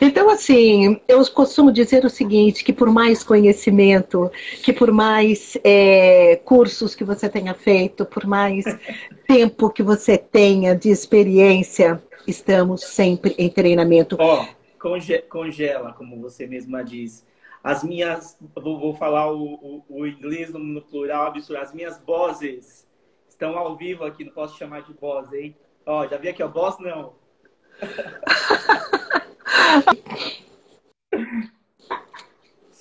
[0.00, 4.30] Então, assim, eu costumo dizer o seguinte, que por mais conhecimento,
[4.62, 8.64] que por mais é, cursos que você tenha feito, por mais
[9.26, 14.16] tempo que você tenha de experiência, estamos sempre em treinamento.
[14.18, 17.26] Ó, oh, conge congela, como você mesma diz.
[17.62, 22.86] As minhas, vou, vou falar o, o, o, inglês no, plural absurdo, as minhas bosses
[23.28, 25.56] estão ao vivo aqui, não posso chamar de boss, hein?
[25.84, 27.14] Ó, já vi aqui, ó, boss não.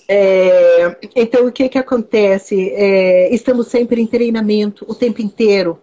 [0.07, 2.69] eh, É, então, o que, que acontece?
[2.71, 5.79] É, estamos sempre em treinamento o tempo inteiro.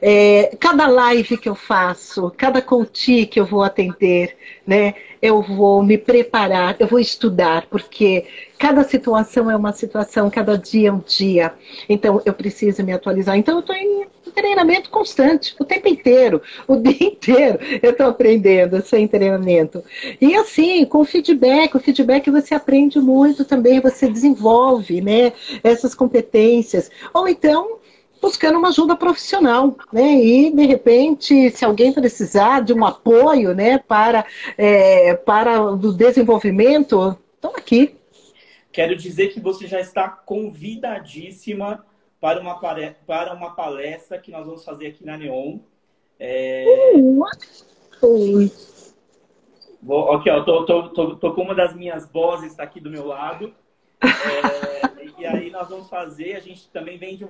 [0.00, 4.36] É, cada live que eu faço, cada coach que eu vou atender,
[4.66, 8.24] né, eu vou me preparar, eu vou estudar, porque
[8.58, 11.52] cada situação é uma situação, cada dia é um dia.
[11.88, 13.36] Então, eu preciso me atualizar.
[13.36, 18.80] Então, eu estou em treinamento constante, o tempo inteiro, o dia inteiro eu estou aprendendo
[18.82, 19.82] sem treinamento.
[20.20, 24.37] E assim, com feedback, o feedback você aprende muito também, você desenvolve
[25.00, 25.32] né,
[25.62, 26.90] essas competências.
[27.12, 27.78] Ou então,
[28.20, 30.14] buscando uma ajuda profissional, né?
[30.14, 34.24] E de repente, se alguém precisar de um apoio, né, para
[34.56, 37.94] é, para o desenvolvimento, estão aqui.
[38.72, 41.84] Quero dizer que você já está convidadíssima
[42.20, 42.58] para uma
[43.06, 45.58] para uma palestra que nós vamos fazer aqui na Neon.
[46.18, 46.64] É...
[46.96, 48.50] Uh,
[49.80, 52.90] Vou, aqui, ó, tô, tô, tô, tô, com uma das minhas vozes está aqui do
[52.90, 53.54] meu lado.
[54.02, 57.26] É, e aí nós vamos fazer, a gente também vem de,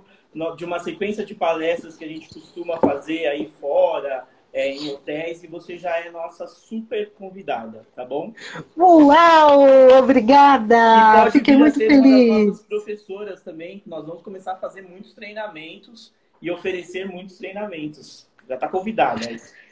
[0.57, 5.43] de, uma sequência de palestras que a gente costuma fazer aí fora, é, em hotéis,
[5.43, 8.33] e você já é nossa super convidada, tá bom?
[8.77, 9.99] Uau!
[9.99, 11.31] Obrigada!
[11.31, 12.61] Fiquei muito feliz.
[12.63, 18.27] Professoras também, nós vamos começar a fazer muitos treinamentos e oferecer muitos treinamentos.
[18.49, 19.21] Já está convidada.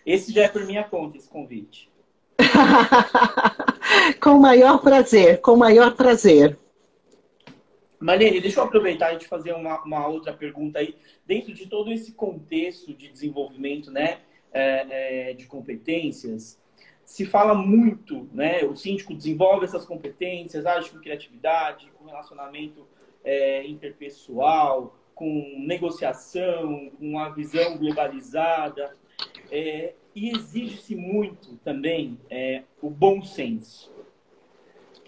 [0.04, 1.90] Esse já é por minha conta, esse convite.
[4.20, 6.56] com o maior prazer, com o maior prazer.
[7.98, 10.96] Marlene, deixa eu aproveitar e te fazer uma, uma, outra pergunta aí.
[11.24, 14.18] Dentro de todo esse contexto de desenvolvimento né,
[14.52, 16.60] é, é, de competências,
[17.04, 18.64] se fala muito, né?
[18.64, 22.86] O síndico desenvolve essas competências, age com criatividade, com relacionamento
[23.24, 28.92] é, interpessoal, com negociação, com uma visão globalizada.
[29.50, 33.95] É, e exige-se muito também é, o bom senso.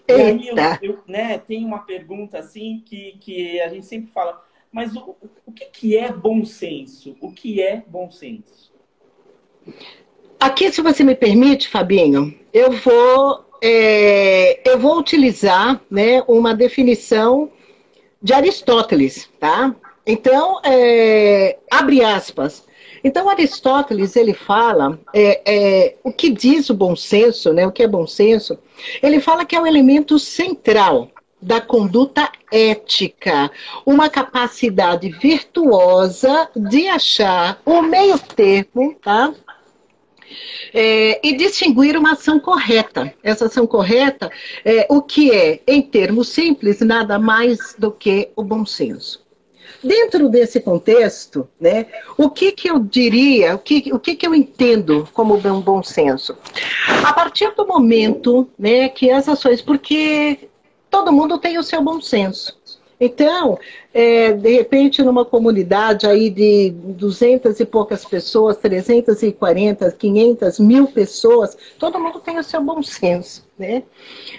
[0.08, 4.42] Aí eu, eu né, tenho uma pergunta assim que, que a gente sempre fala,
[4.72, 7.16] mas o, o que, que é bom senso?
[7.20, 8.72] O que é bom senso?
[10.40, 17.50] Aqui, se você me permite, Fabinho, eu vou, é, eu vou utilizar né, uma definição
[18.22, 19.74] de Aristóteles, tá?
[20.06, 22.66] Então, é, abre aspas,
[23.02, 27.82] Então, Aristóteles, ele fala é, é, o que diz o bom senso, né, o que
[27.82, 28.58] é bom senso,
[29.02, 33.50] ele fala que é o elemento central da conduta ética,
[33.86, 39.32] uma capacidade virtuosa de achar o meio termo, tá?
[40.74, 43.14] É, e distinguir uma ação correta.
[43.22, 44.30] Essa ação correta,
[44.64, 49.27] é, o que é, em termos simples, nada mais do que o bom senso.
[49.82, 54.34] Dentro desse contexto, né, o que, que eu diria, o que, o que, que eu
[54.34, 56.36] entendo como um bom senso?
[57.04, 60.48] A partir do momento né, que as ações, porque
[60.90, 62.58] todo mundo tem o seu bom senso.
[63.00, 63.56] Então,
[63.94, 71.56] é, de repente, numa comunidade aí de duzentas e poucas pessoas, 340, 500, mil pessoas,
[71.78, 73.84] todo mundo tem o seu bom senso, né?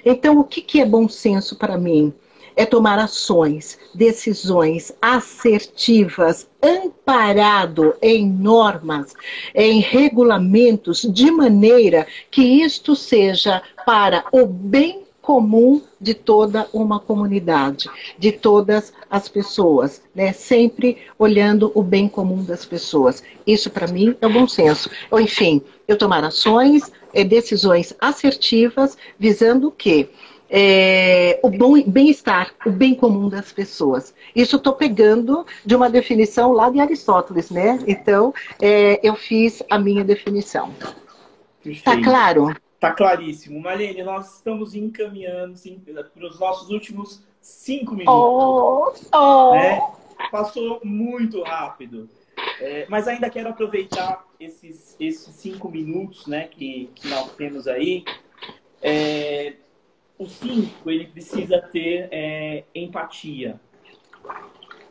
[0.04, 2.14] Então, o que, que é bom senso para mim?
[2.60, 9.14] É tomar ações, decisões assertivas, amparado em normas,
[9.55, 17.89] em regulamentos, de maneira que isto seja para o bem comum de toda uma comunidade,
[18.18, 20.34] de todas as pessoas, né?
[20.34, 23.24] Sempre olhando o bem comum das pessoas.
[23.47, 24.89] Isso para mim é o bom senso.
[25.10, 30.10] Ou, enfim, eu tomar ações, eh, decisões assertivas, visando o quê?
[30.50, 31.50] É, o
[31.86, 34.14] bem-estar, o bem comum das pessoas.
[34.36, 37.80] Isso estou pegando de uma definição lá de Aristóteles, né?
[37.88, 40.74] Então, é, eu fiz a minha definição.
[41.64, 42.56] Está claro?
[42.80, 43.60] Tá claríssimo.
[43.60, 45.54] Marlene, nós estamos encaminhando
[46.14, 49.10] para os nossos últimos cinco minutos.
[49.14, 49.54] Oh, oh.
[49.54, 49.82] Né?
[50.32, 52.10] Passou muito rápido.
[52.62, 58.04] É, mas ainda quero aproveitar esses, esses cinco minutos né, que, que nós temos aí.
[58.82, 59.56] É,
[60.20, 63.59] o cinco, ele precisa ter é, empatia.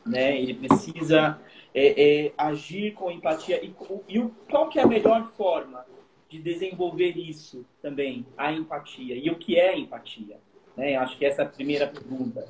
[0.05, 0.41] Né?
[0.41, 1.39] Ele precisa
[1.73, 3.65] é, é, agir com empatia.
[3.65, 3.73] E,
[4.09, 4.21] e
[4.51, 5.85] qual que é a melhor forma?
[6.29, 9.17] de desenvolver isso também, a empatia.
[9.17, 10.37] E o que é empatia?
[10.77, 10.95] Né?
[10.97, 12.45] Acho que essa é a primeira pergunta,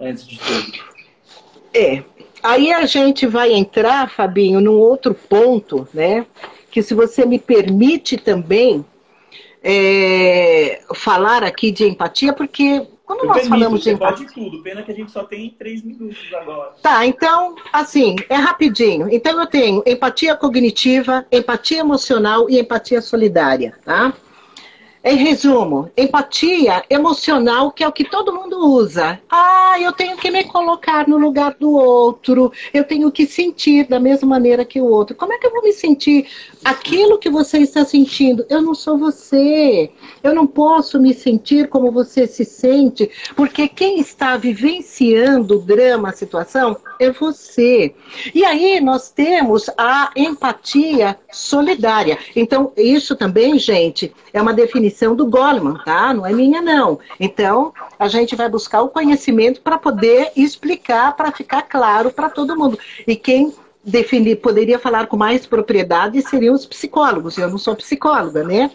[0.00, 0.72] antes de tudo.
[1.74, 2.04] É.
[2.42, 6.24] Aí a gente vai entrar, Fabinho, num outro ponto, né?
[6.70, 8.84] Que se você me permite também
[9.64, 14.26] é, falar aqui de empatia, porque quando eu nós permito, falamos de empatia.
[14.26, 16.72] Pode tudo, pena que a gente só tem três minutos agora.
[16.82, 19.08] Tá, então, assim, é rapidinho.
[19.10, 24.12] Então eu tenho empatia cognitiva, empatia emocional e empatia solidária, tá?
[25.06, 29.20] Em resumo, empatia emocional, que é o que todo mundo usa.
[29.30, 34.00] Ah, eu tenho que me colocar no lugar do outro, eu tenho que sentir da
[34.00, 35.14] mesma maneira que o outro.
[35.14, 36.26] Como é que eu vou me sentir
[36.64, 38.46] aquilo que você está sentindo?
[38.48, 39.90] Eu não sou você.
[40.22, 46.08] Eu não posso me sentir como você se sente, porque quem está vivenciando o drama,
[46.08, 47.94] a situação, é você.
[48.34, 52.16] E aí nós temos a empatia solidária.
[52.34, 56.14] Então, isso também, gente, é uma definição do Goleman, tá?
[56.14, 56.98] Não é minha, não.
[57.18, 62.56] Então, a gente vai buscar o conhecimento para poder explicar, para ficar claro para todo
[62.56, 62.78] mundo.
[63.06, 63.52] E quem
[63.84, 67.36] definir, poderia falar com mais propriedade seriam os psicólogos.
[67.36, 68.70] Eu não sou psicóloga, né?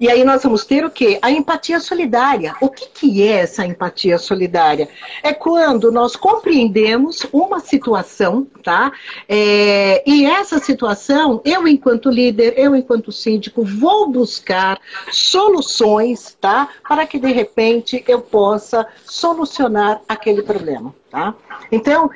[0.00, 1.18] E aí nós vamos ter o quê?
[1.20, 2.54] A empatia solidária.
[2.60, 4.88] O que, que é essa empatia solidária?
[5.22, 8.92] É quando nós compreendemos uma situação, tá?
[9.28, 14.80] É, e essa situação, eu enquanto líder, eu enquanto síndico, vou buscar
[15.10, 16.68] soluções, tá?
[16.86, 21.34] Para que de repente eu possa solucionar aquele problema, tá?
[21.72, 22.10] Então,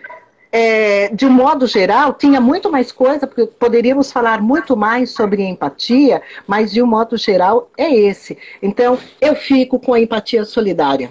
[0.52, 5.42] é, de um modo geral, tinha muito mais coisa, porque poderíamos falar muito mais sobre
[5.42, 8.36] empatia, mas de um modo geral é esse.
[8.60, 11.10] Então, eu fico com a empatia solidária.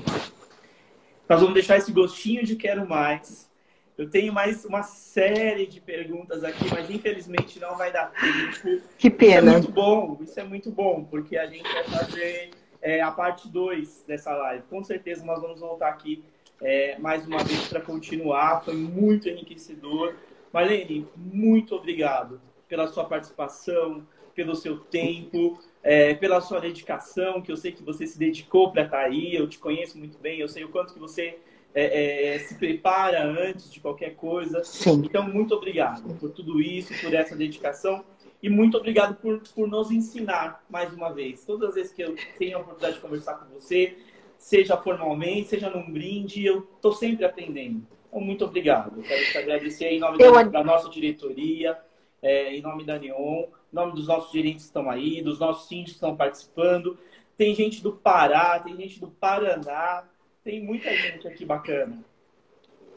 [1.27, 3.49] Nós vamos deixar esse gostinho de quero mais.
[3.97, 8.81] Eu tenho mais uma série de perguntas aqui, mas infelizmente não vai dar tempo.
[8.97, 9.39] Que pena.
[9.39, 13.11] Isso é muito bom, isso é muito bom, porque a gente vai fazer é, a
[13.11, 14.63] parte 2 dessa live.
[14.69, 16.23] Com certeza nós vamos voltar aqui
[16.61, 18.63] é, mais uma vez para continuar.
[18.63, 20.15] Foi muito enriquecedor.
[20.53, 27.57] Marlene, muito obrigado pela sua participação, pelo seu tempo, é, pela sua dedicação, que eu
[27.57, 29.35] sei que você se dedicou para estar tá aí.
[29.35, 31.37] Eu te conheço muito bem, eu sei o quanto que você
[31.73, 34.63] é, é, se prepara antes de qualquer coisa.
[34.63, 35.03] Sim.
[35.05, 38.03] Então, muito obrigado por tudo isso, por essa dedicação.
[38.43, 41.45] E muito obrigado por, por nos ensinar mais uma vez.
[41.45, 43.95] Todas as vezes que eu tenho a oportunidade de conversar com você,
[44.41, 47.85] seja formalmente, seja num brinde, eu estou sempre aprendendo.
[48.09, 48.97] Então, muito obrigado.
[48.97, 50.49] Eu quero te agradecer em nome eu...
[50.49, 51.77] da, nossa diretoria,
[52.21, 55.67] é, em nome da Neon, em nome dos nossos gerentes que estão aí, dos nossos
[55.67, 56.97] síndicos que estão participando.
[57.37, 60.03] Tem gente do Pará, tem gente do Paraná,
[60.43, 62.03] tem muita gente aqui bacana.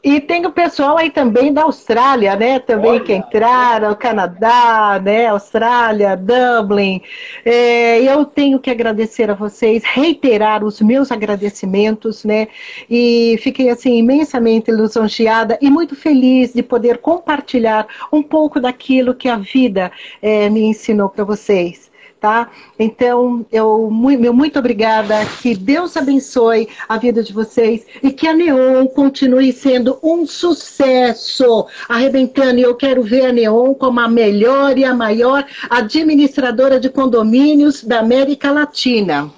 [0.05, 2.59] E tem o pessoal aí também da Austrália, né?
[2.59, 5.25] Também Olha, que entraram, o Canadá, né?
[5.25, 7.01] Austrália, Dublin.
[7.43, 12.49] É, eu tenho que agradecer a vocês, reiterar os meus agradecimentos, né?
[12.87, 19.27] E fiquei assim imensamente lisonjeada e muito feliz de poder compartilhar um pouco daquilo que
[19.27, 19.91] a vida
[20.21, 21.89] é, me ensinou para vocês
[22.25, 22.49] tá?
[22.79, 28.33] Então, eu meu muito obrigada, que Deus abençoe a vida de vocês e que a
[28.33, 32.57] Neon continue sendo um sucesso, arrebentando.
[32.57, 37.83] E eu quero ver a Neon como a melhor e a maior administradora de condomínios
[37.83, 39.31] da América Latina.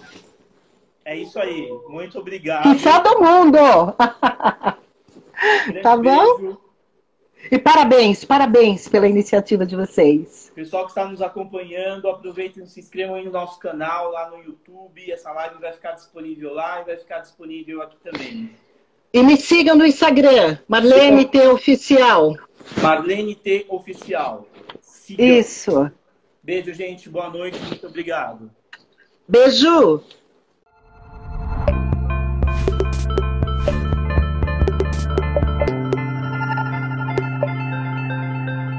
[1.04, 1.68] É isso aí.
[1.90, 2.74] Muito obrigado.
[2.74, 3.58] E só do mundo.
[5.84, 6.58] tá bom?
[7.50, 10.52] E parabéns, parabéns pela iniciativa de vocês.
[10.54, 14.44] Pessoal que está nos acompanhando, aproveitem e se inscrevam aí no nosso canal, lá no
[14.44, 15.12] YouTube.
[15.12, 18.52] Essa live vai ficar disponível lá e vai ficar disponível aqui também.
[19.14, 22.36] E me sigam no Instagram, Marlene T Oficial.
[22.82, 24.46] Marlene T Oficial.
[24.82, 25.26] Sigam.
[25.26, 25.92] Isso.
[26.44, 27.10] Beijo, gente.
[27.10, 27.60] Boa noite.
[27.62, 28.52] Muito obrigado.
[29.28, 30.04] Beijo.